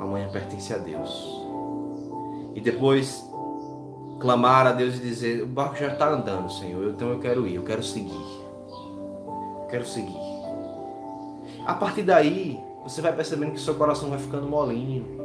Amanhã 0.00 0.28
pertence 0.30 0.72
a 0.72 0.78
Deus 0.78 1.42
e 2.54 2.60
depois 2.60 3.28
clamar 4.22 4.68
a 4.68 4.72
Deus 4.72 4.94
e 4.94 5.00
dizer: 5.00 5.42
o 5.42 5.46
barco 5.46 5.76
já 5.76 5.88
está 5.88 6.08
andando, 6.08 6.50
Senhor, 6.52 6.88
então 6.90 7.10
eu 7.10 7.18
quero 7.18 7.46
ir, 7.46 7.56
eu 7.56 7.64
quero 7.64 7.82
seguir. 7.82 8.14
Eu 8.14 9.66
quero 9.68 9.84
seguir. 9.84 10.16
A 11.66 11.74
partir 11.74 12.02
daí, 12.02 12.58
você 12.84 13.02
vai 13.02 13.12
percebendo 13.12 13.52
que 13.52 13.60
seu 13.60 13.74
coração 13.74 14.08
vai 14.08 14.18
ficando 14.18 14.48
molinho. 14.48 15.20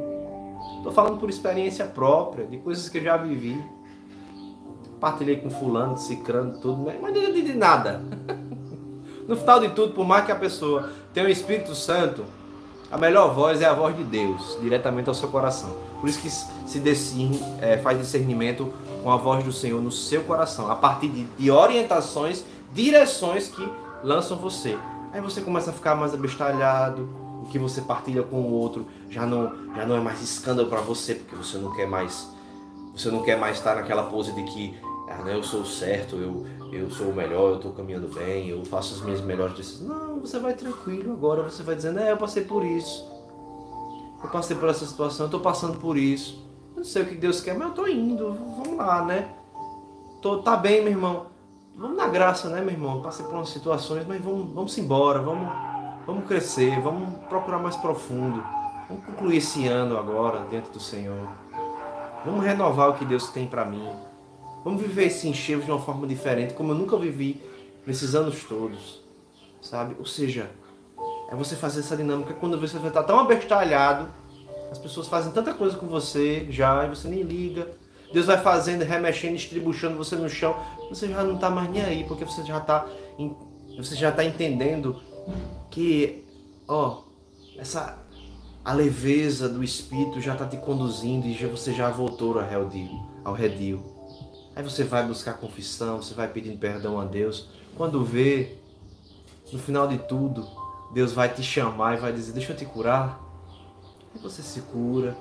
Estou 0.78 0.92
falando 0.92 1.18
por 1.18 1.30
experiência 1.30 1.86
própria, 1.86 2.44
de 2.46 2.58
coisas 2.58 2.88
que 2.88 2.98
eu 2.98 3.04
já 3.04 3.16
vivi. 3.16 3.62
Partilhei 5.00 5.36
com 5.36 5.48
fulano, 5.48 5.96
cicrando, 5.96 6.58
tudo, 6.58 6.82
mas 7.00 7.14
não 7.14 7.32
de 7.32 7.54
nada. 7.54 8.02
No 9.28 9.36
final 9.36 9.60
de 9.60 9.68
tudo, 9.68 9.92
por 9.92 10.06
mais 10.06 10.24
que 10.24 10.32
a 10.32 10.36
pessoa 10.36 10.90
tenha 11.12 11.26
o 11.26 11.28
Espírito 11.28 11.74
Santo, 11.74 12.24
a 12.90 12.96
melhor 12.96 13.34
voz 13.34 13.60
é 13.60 13.66
a 13.66 13.74
voz 13.74 13.96
de 13.96 14.04
Deus, 14.04 14.56
diretamente 14.60 15.08
ao 15.08 15.14
seu 15.14 15.28
coração. 15.28 15.76
Por 16.00 16.08
isso 16.08 16.20
que 16.20 16.30
se 16.30 16.82
é, 17.60 17.76
faz 17.78 17.98
discernimento 17.98 18.72
com 19.02 19.10
a 19.10 19.16
voz 19.16 19.44
do 19.44 19.52
Senhor 19.52 19.80
no 19.80 19.90
seu 19.90 20.22
coração, 20.24 20.70
a 20.70 20.76
partir 20.76 21.08
de, 21.08 21.24
de 21.24 21.50
orientações, 21.50 22.44
direções 22.72 23.48
que 23.48 23.68
lançam 24.02 24.36
você. 24.36 24.78
Aí 25.12 25.20
você 25.20 25.40
começa 25.40 25.70
a 25.70 25.72
ficar 25.72 25.94
mais 25.94 26.14
abestalhado, 26.14 27.08
o 27.42 27.48
que 27.50 27.58
você 27.58 27.80
partilha 27.80 28.22
com 28.22 28.36
o 28.36 28.52
outro 28.52 28.86
já 29.10 29.26
não, 29.26 29.52
já 29.74 29.84
não 29.86 29.96
é 29.96 30.00
mais 30.00 30.22
escândalo 30.22 30.68
para 30.68 30.80
você, 30.80 31.14
porque 31.14 31.36
você 31.36 31.58
não 31.58 31.74
quer 31.74 31.86
mais 31.86 32.28
você 32.94 33.12
não 33.12 33.22
quer 33.22 33.38
mais 33.38 33.58
estar 33.58 33.76
naquela 33.76 34.02
pose 34.02 34.32
de 34.32 34.42
que 34.42 34.76
ah, 35.10 35.22
né, 35.22 35.34
eu 35.34 35.42
sou 35.42 35.64
certo, 35.64 36.16
eu, 36.16 36.46
eu 36.72 36.90
sou 36.90 37.08
o 37.08 37.14
melhor, 37.14 37.50
eu 37.50 37.56
estou 37.56 37.72
caminhando 37.72 38.08
bem, 38.08 38.48
eu 38.48 38.64
faço 38.64 38.94
as 38.94 39.00
minhas 39.00 39.20
melhores 39.20 39.56
decisões. 39.56 39.88
Não, 39.88 40.20
você 40.20 40.38
vai 40.38 40.54
tranquilo 40.54 41.12
agora, 41.12 41.42
você 41.42 41.62
vai 41.62 41.74
dizendo, 41.74 41.98
é, 42.00 42.12
eu 42.12 42.16
passei 42.16 42.44
por 42.44 42.64
isso. 42.64 43.06
Eu 44.22 44.30
passei 44.30 44.56
por 44.56 44.68
essa 44.68 44.84
situação, 44.84 45.24
eu 45.24 45.28
estou 45.28 45.40
passando 45.40 45.78
por 45.78 45.96
isso. 45.96 46.44
Eu 46.74 46.78
não 46.78 46.84
sei 46.84 47.02
o 47.02 47.06
que 47.06 47.14
Deus 47.14 47.40
quer, 47.40 47.54
mas 47.54 47.62
eu 47.62 47.68
estou 47.70 47.88
indo, 47.88 48.32
vamos 48.32 48.76
lá, 48.76 49.04
né? 49.04 49.28
Tô, 50.20 50.38
tá 50.38 50.56
bem, 50.56 50.82
meu 50.82 50.92
irmão. 50.92 51.26
Vamos 51.76 51.96
na 51.96 52.08
graça, 52.08 52.48
né, 52.48 52.60
meu 52.60 52.72
irmão? 52.72 53.00
Passei 53.00 53.24
por 53.24 53.34
umas 53.34 53.50
situações, 53.50 54.04
mas 54.06 54.20
vamos, 54.20 54.52
vamos 54.52 54.76
embora, 54.78 55.20
vamos, 55.20 55.48
vamos 56.04 56.26
crescer, 56.26 56.80
vamos 56.80 57.16
procurar 57.28 57.58
mais 57.58 57.76
profundo. 57.76 58.42
Vamos 58.88 59.04
concluir 59.04 59.36
esse 59.36 59.68
ano 59.68 59.96
agora, 59.96 60.40
dentro 60.50 60.72
do 60.72 60.80
Senhor. 60.80 61.28
Vamos 62.24 62.44
renovar 62.44 62.90
o 62.90 62.94
que 62.94 63.04
Deus 63.04 63.28
tem 63.28 63.46
para 63.46 63.64
mim. 63.64 63.88
Vamos 64.68 64.82
viver 64.82 65.06
esse 65.06 65.26
enxergo 65.26 65.64
de 65.64 65.70
uma 65.70 65.80
forma 65.80 66.06
diferente, 66.06 66.52
como 66.52 66.72
eu 66.72 66.74
nunca 66.74 66.94
vivi 66.98 67.40
nesses 67.86 68.14
anos 68.14 68.44
todos. 68.44 69.02
Sabe? 69.62 69.96
Ou 69.98 70.04
seja, 70.04 70.50
é 71.32 71.34
você 71.34 71.56
fazer 71.56 71.80
essa 71.80 71.96
dinâmica 71.96 72.34
quando 72.34 72.60
você 72.60 72.76
está 72.76 73.02
tão 73.02 73.18
abestalhado, 73.18 74.10
as 74.70 74.76
pessoas 74.76 75.08
fazem 75.08 75.32
tanta 75.32 75.54
coisa 75.54 75.74
com 75.74 75.86
você 75.86 76.46
já 76.50 76.84
e 76.84 76.90
você 76.90 77.08
nem 77.08 77.22
liga. 77.22 77.66
Deus 78.12 78.26
vai 78.26 78.36
fazendo, 78.36 78.84
remexendo, 78.84 79.36
estribuchando 79.36 79.96
você 79.96 80.16
no 80.16 80.28
chão. 80.28 80.54
Você 80.90 81.08
já 81.08 81.24
não 81.24 81.36
está 81.36 81.48
mais 81.48 81.70
nem 81.70 81.82
aí, 81.82 82.04
porque 82.04 82.26
você 82.26 82.44
já 82.44 82.58
está 82.58 82.86
você 83.74 83.96
já 83.96 84.10
está 84.10 84.22
entendendo 84.22 85.00
que, 85.70 86.26
ó, 86.68 87.04
essa 87.56 87.96
a 88.62 88.74
leveza 88.74 89.48
do 89.48 89.64
Espírito 89.64 90.20
já 90.20 90.34
está 90.34 90.46
te 90.46 90.58
conduzindo 90.58 91.26
e 91.26 91.34
você 91.46 91.72
já 91.72 91.88
voltou 91.88 92.38
ao 92.38 92.46
redil. 92.46 93.02
Ao 93.24 93.32
redil. 93.32 93.97
Aí 94.58 94.64
você 94.64 94.82
vai 94.82 95.06
buscar 95.06 95.34
confissão, 95.34 96.02
você 96.02 96.14
vai 96.14 96.26
pedindo 96.26 96.58
perdão 96.58 97.00
a 97.00 97.04
Deus. 97.04 97.48
Quando 97.76 98.04
vê, 98.04 98.56
no 99.52 99.58
final 99.60 99.86
de 99.86 99.98
tudo, 99.98 100.48
Deus 100.92 101.12
vai 101.12 101.32
te 101.32 101.44
chamar 101.44 101.96
e 101.96 102.00
vai 102.00 102.12
dizer: 102.12 102.32
Deixa 102.32 102.50
eu 102.50 102.56
te 102.56 102.64
curar. 102.64 103.20
Aí 104.12 104.20
você 104.20 104.42
se 104.42 104.60
cura. 104.62 105.16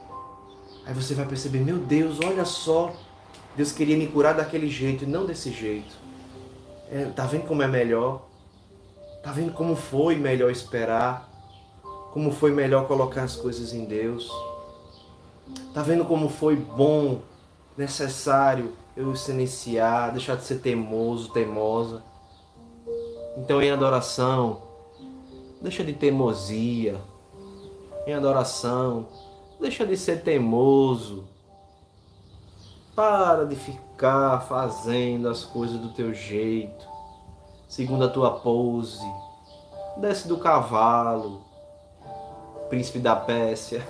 Aí 0.87 0.91
você 0.91 1.13
vai 1.13 1.27
perceber: 1.27 1.59
Meu 1.59 1.77
Deus, 1.77 2.17
olha 2.19 2.45
só. 2.45 2.91
Deus 3.55 3.71
queria 3.71 3.95
me 3.95 4.07
curar 4.07 4.33
daquele 4.33 4.67
jeito 4.67 5.03
e 5.03 5.07
não 5.07 5.23
desse 5.23 5.51
jeito. 5.51 5.93
É, 6.89 7.05
tá 7.05 7.27
vendo 7.27 7.45
como 7.45 7.61
é 7.61 7.67
melhor? 7.67 8.27
Tá 9.21 9.31
vendo 9.31 9.53
como 9.53 9.75
foi 9.75 10.15
melhor 10.15 10.49
esperar? 10.49 11.29
Como 12.11 12.31
foi 12.31 12.51
melhor 12.51 12.87
colocar 12.87 13.21
as 13.21 13.35
coisas 13.35 13.71
em 13.71 13.85
Deus? 13.85 14.31
Tá 15.75 15.83
vendo 15.83 16.05
como 16.05 16.27
foi 16.27 16.55
bom, 16.55 17.21
necessário 17.77 18.73
eu 18.97 19.15
silenciar, 19.15 20.11
deixar 20.11 20.35
de 20.35 20.43
ser 20.43 20.57
teimoso, 20.57 21.29
teimosa. 21.29 22.03
Então, 23.37 23.61
em 23.61 23.69
adoração, 23.69 24.63
deixa 25.61 25.83
de 25.83 25.93
teimosia. 25.93 26.99
Em 28.07 28.13
adoração, 28.15 29.07
deixa 29.61 29.85
de 29.85 29.95
ser 29.95 30.23
teimoso. 30.23 31.27
Para 32.95 33.45
de 33.45 33.55
ficar 33.55 34.39
fazendo 34.41 35.29
as 35.29 35.45
coisas 35.45 35.79
do 35.79 35.89
teu 35.89 36.11
jeito, 36.11 36.87
segundo 37.69 38.03
a 38.03 38.09
tua 38.09 38.39
pose. 38.39 39.05
Desce 39.97 40.27
do 40.27 40.39
cavalo, 40.39 41.43
príncipe 42.67 42.97
da 42.97 43.15
Pérsia. 43.15 43.87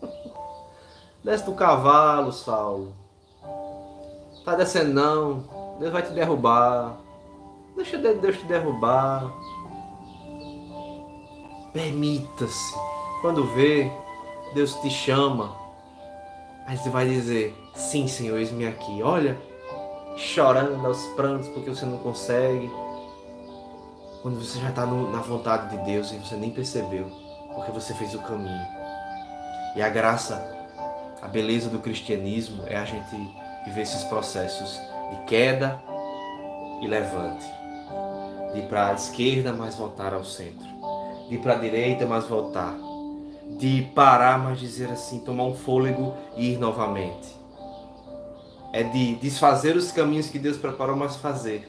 Desce 1.22 1.44
do 1.44 1.52
cavalo, 1.52 2.32
Saulo. 2.32 3.05
Tá 4.46 4.54
descendo 4.54 4.94
não. 4.94 5.42
Deus 5.80 5.92
vai 5.92 6.02
te 6.02 6.12
derrubar. 6.12 6.96
Deixa 7.74 7.98
Deus 7.98 8.38
te 8.38 8.44
derrubar. 8.44 9.32
Permita-se. 11.72 12.74
Quando 13.20 13.44
vê, 13.54 13.90
Deus 14.54 14.72
te 14.76 14.88
chama. 14.88 15.52
Aí 16.64 16.78
você 16.78 16.88
vai 16.88 17.08
dizer: 17.08 17.56
Sim, 17.74 18.06
Senhor, 18.06 18.38
eis-me 18.38 18.68
aqui. 18.68 19.02
Olha, 19.02 19.36
chorando 20.16 20.86
aos 20.86 21.04
prantos 21.16 21.48
porque 21.48 21.68
você 21.68 21.84
não 21.84 21.98
consegue. 21.98 22.70
quando 24.22 24.38
você 24.38 24.60
já 24.60 24.68
está 24.68 24.86
na 24.86 25.20
vontade 25.22 25.76
de 25.76 25.84
Deus 25.84 26.12
e 26.12 26.18
você 26.18 26.36
nem 26.36 26.50
percebeu, 26.52 27.10
porque 27.52 27.72
você 27.72 27.92
fez 27.94 28.14
o 28.14 28.22
caminho. 28.22 28.66
E 29.74 29.82
a 29.82 29.88
graça, 29.88 30.40
a 31.20 31.26
beleza 31.26 31.68
do 31.68 31.80
cristianismo 31.80 32.62
é 32.66 32.76
a 32.76 32.84
gente 32.84 33.45
viver 33.66 33.82
esses 33.82 34.04
processos 34.04 34.80
de 35.10 35.24
queda 35.26 35.80
e 36.80 36.86
levante, 36.86 37.44
de 38.52 38.60
ir 38.60 38.68
para 38.68 38.88
a 38.88 38.94
esquerda, 38.94 39.52
mas 39.52 39.74
voltar 39.74 40.14
ao 40.14 40.24
centro, 40.24 40.66
de 41.28 41.34
ir 41.34 41.38
para 41.38 41.54
a 41.54 41.58
direita, 41.58 42.06
mas 42.06 42.26
voltar, 42.26 42.74
de 43.58 43.82
parar, 43.94 44.38
mas 44.38 44.58
dizer 44.58 44.90
assim, 44.90 45.20
tomar 45.20 45.44
um 45.44 45.54
fôlego 45.54 46.14
e 46.36 46.52
ir 46.52 46.58
novamente. 46.58 47.36
É 48.72 48.82
de 48.82 49.14
desfazer 49.16 49.76
os 49.76 49.92
caminhos 49.92 50.28
que 50.28 50.38
Deus 50.38 50.56
preparou, 50.56 50.96
mas 50.96 51.16
fazer 51.16 51.68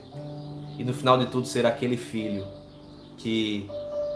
e 0.78 0.84
no 0.84 0.94
final 0.94 1.18
de 1.18 1.26
tudo 1.26 1.48
ser 1.48 1.66
aquele 1.66 1.98
filho 1.98 2.46
que 3.18 3.68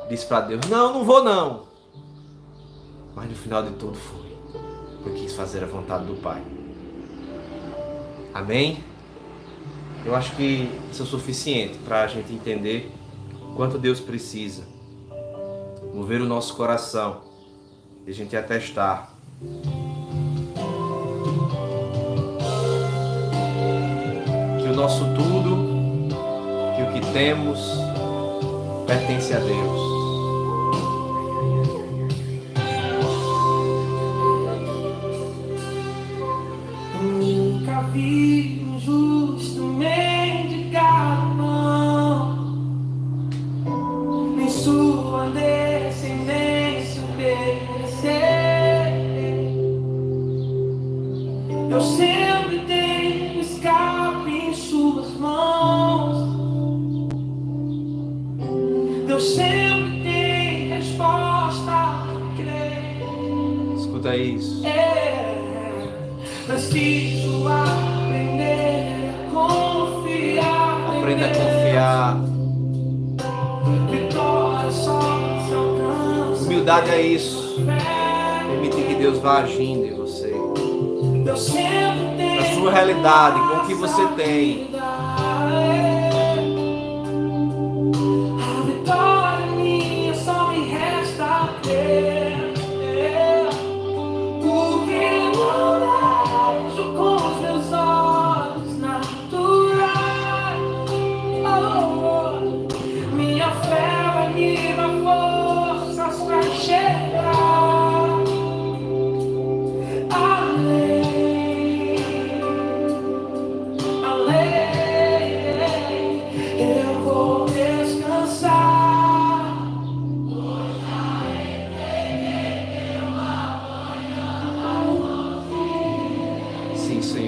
diz 0.08 0.24
para 0.24 0.42
Deus: 0.42 0.68
Não, 0.68 0.94
não 0.94 1.04
vou 1.04 1.24
não. 1.24 1.64
Mas 3.16 3.30
no 3.30 3.36
final 3.36 3.64
de 3.64 3.72
tudo 3.72 3.96
foi, 3.96 4.38
porque 5.04 5.22
quis 5.22 5.34
fazer 5.34 5.64
a 5.64 5.68
vontade 5.68 6.06
do 6.06 6.16
Pai. 6.22 6.42
Amém? 8.34 8.84
Eu 10.06 10.16
acho 10.16 10.36
que 10.36 10.70
isso 10.92 11.02
é 11.02 11.06
o 11.06 11.08
suficiente 11.08 11.78
para 11.80 12.04
a 12.04 12.08
gente 12.08 12.34
entender 12.34 12.92
quanto 13.56 13.78
Deus 13.78 14.00
precisa 14.00 14.64
mover 15.94 16.22
o 16.22 16.26
nosso 16.26 16.56
coração 16.56 17.22
e 18.08 18.12
a 18.12 18.14
gente 18.14 18.36
atestar 18.36 19.14
que 24.60 24.68
o 24.68 24.76
nosso 24.76 25.06
tudo 25.14 25.72
que 26.94 27.14
temos 27.14 27.60
pertence 28.88 29.34
a 29.34 29.40
Deus. 29.40 29.91
Isso. 64.22 64.66
É, 64.66 65.36
preciso 66.48 67.48
aprender 67.48 69.10
a 69.10 69.32
confiar. 69.32 70.98
Aprenda 70.98 71.26
a 71.26 71.30
confiar. 71.30 72.32
Humildade 76.42 76.90
é 76.92 77.02
isso. 77.02 77.66
Permitir 78.48 78.84
que 78.84 78.96
Deus 78.96 79.18
vá 79.20 79.40
agindo 79.40 79.86
em 79.86 79.96
você. 79.96 80.34
Na 81.26 81.36
sua 81.36 82.72
realidade, 82.72 83.40
com 83.40 83.58
o 83.58 83.68
que 83.68 83.74
você 83.74 84.06
tem. 84.16 84.70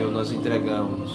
Senhor, 0.03 0.11
nós 0.11 0.31
entregamos. 0.33 1.11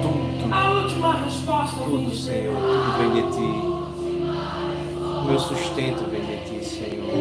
Tudo, 0.00 0.54
A 0.54 0.70
última 0.70 1.14
resposta 1.16 1.76
tudo, 1.84 2.10
de 2.10 2.16
Senhor, 2.16 2.54
tudo 2.54 2.96
vem 2.96 3.10
de 3.12 3.22
Ti. 3.30 3.52
O 5.02 5.24
meu 5.26 5.38
sustento 5.38 6.10
vem 6.10 6.22
de 6.22 6.36
Ti, 6.60 6.64
Senhor. 6.64 7.12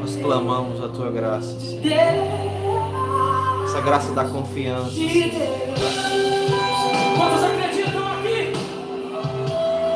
Nós 0.00 0.16
clamamos 0.16 0.82
a 0.82 0.88
Tua 0.88 1.12
graça, 1.12 1.60
Senhor. 1.60 1.84
Essa 3.66 3.80
graça 3.82 4.12
da 4.14 4.24
confiança. 4.24 4.90
de 4.90 5.30
Deus. 5.30 5.94
Quantos 7.16 7.44
acreditam 7.44 8.04
aqui? 8.14 8.52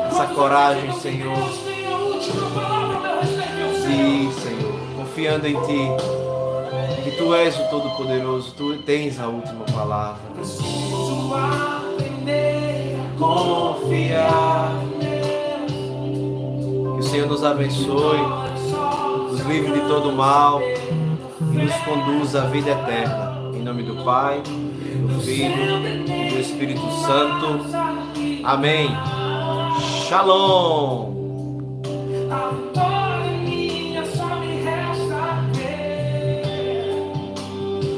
Essa 0.07 0.27
coragem, 0.27 0.93
Senhor. 0.93 1.35
Deus 3.89 4.38
Confiando 5.19 5.47
em 5.47 5.53
Ti. 5.63 7.03
Que 7.03 7.11
Tu 7.11 7.33
és 7.33 7.59
o 7.59 7.63
Todo-Poderoso. 7.69 8.53
Tu 8.55 8.77
tens 8.83 9.19
a 9.19 9.27
última 9.27 9.65
palavra. 9.65 10.21
Preciso 10.33 11.33
aprender 11.33 12.95
a 12.95 13.19
Confiar. 13.19 14.71
Que 16.93 16.99
o 16.99 17.03
Senhor 17.03 17.27
nos 17.27 17.43
abençoe. 17.43 18.19
Nos 19.29 19.41
livre 19.41 19.73
de 19.73 19.87
todo 19.89 20.13
mal. 20.13 20.61
E 20.61 21.43
nos 21.43 21.75
conduza 21.83 22.43
à 22.43 22.45
vida 22.45 22.71
eterna. 22.71 23.51
Em 23.53 23.61
nome 23.61 23.83
do 23.83 24.01
Pai, 24.05 24.41
do 24.41 25.19
Filho 25.21 25.85
e 25.85 26.29
do 26.29 26.39
Espírito 26.39 26.89
Santo. 27.05 27.65
Amém. 28.45 28.87
Shalom. 30.07 31.09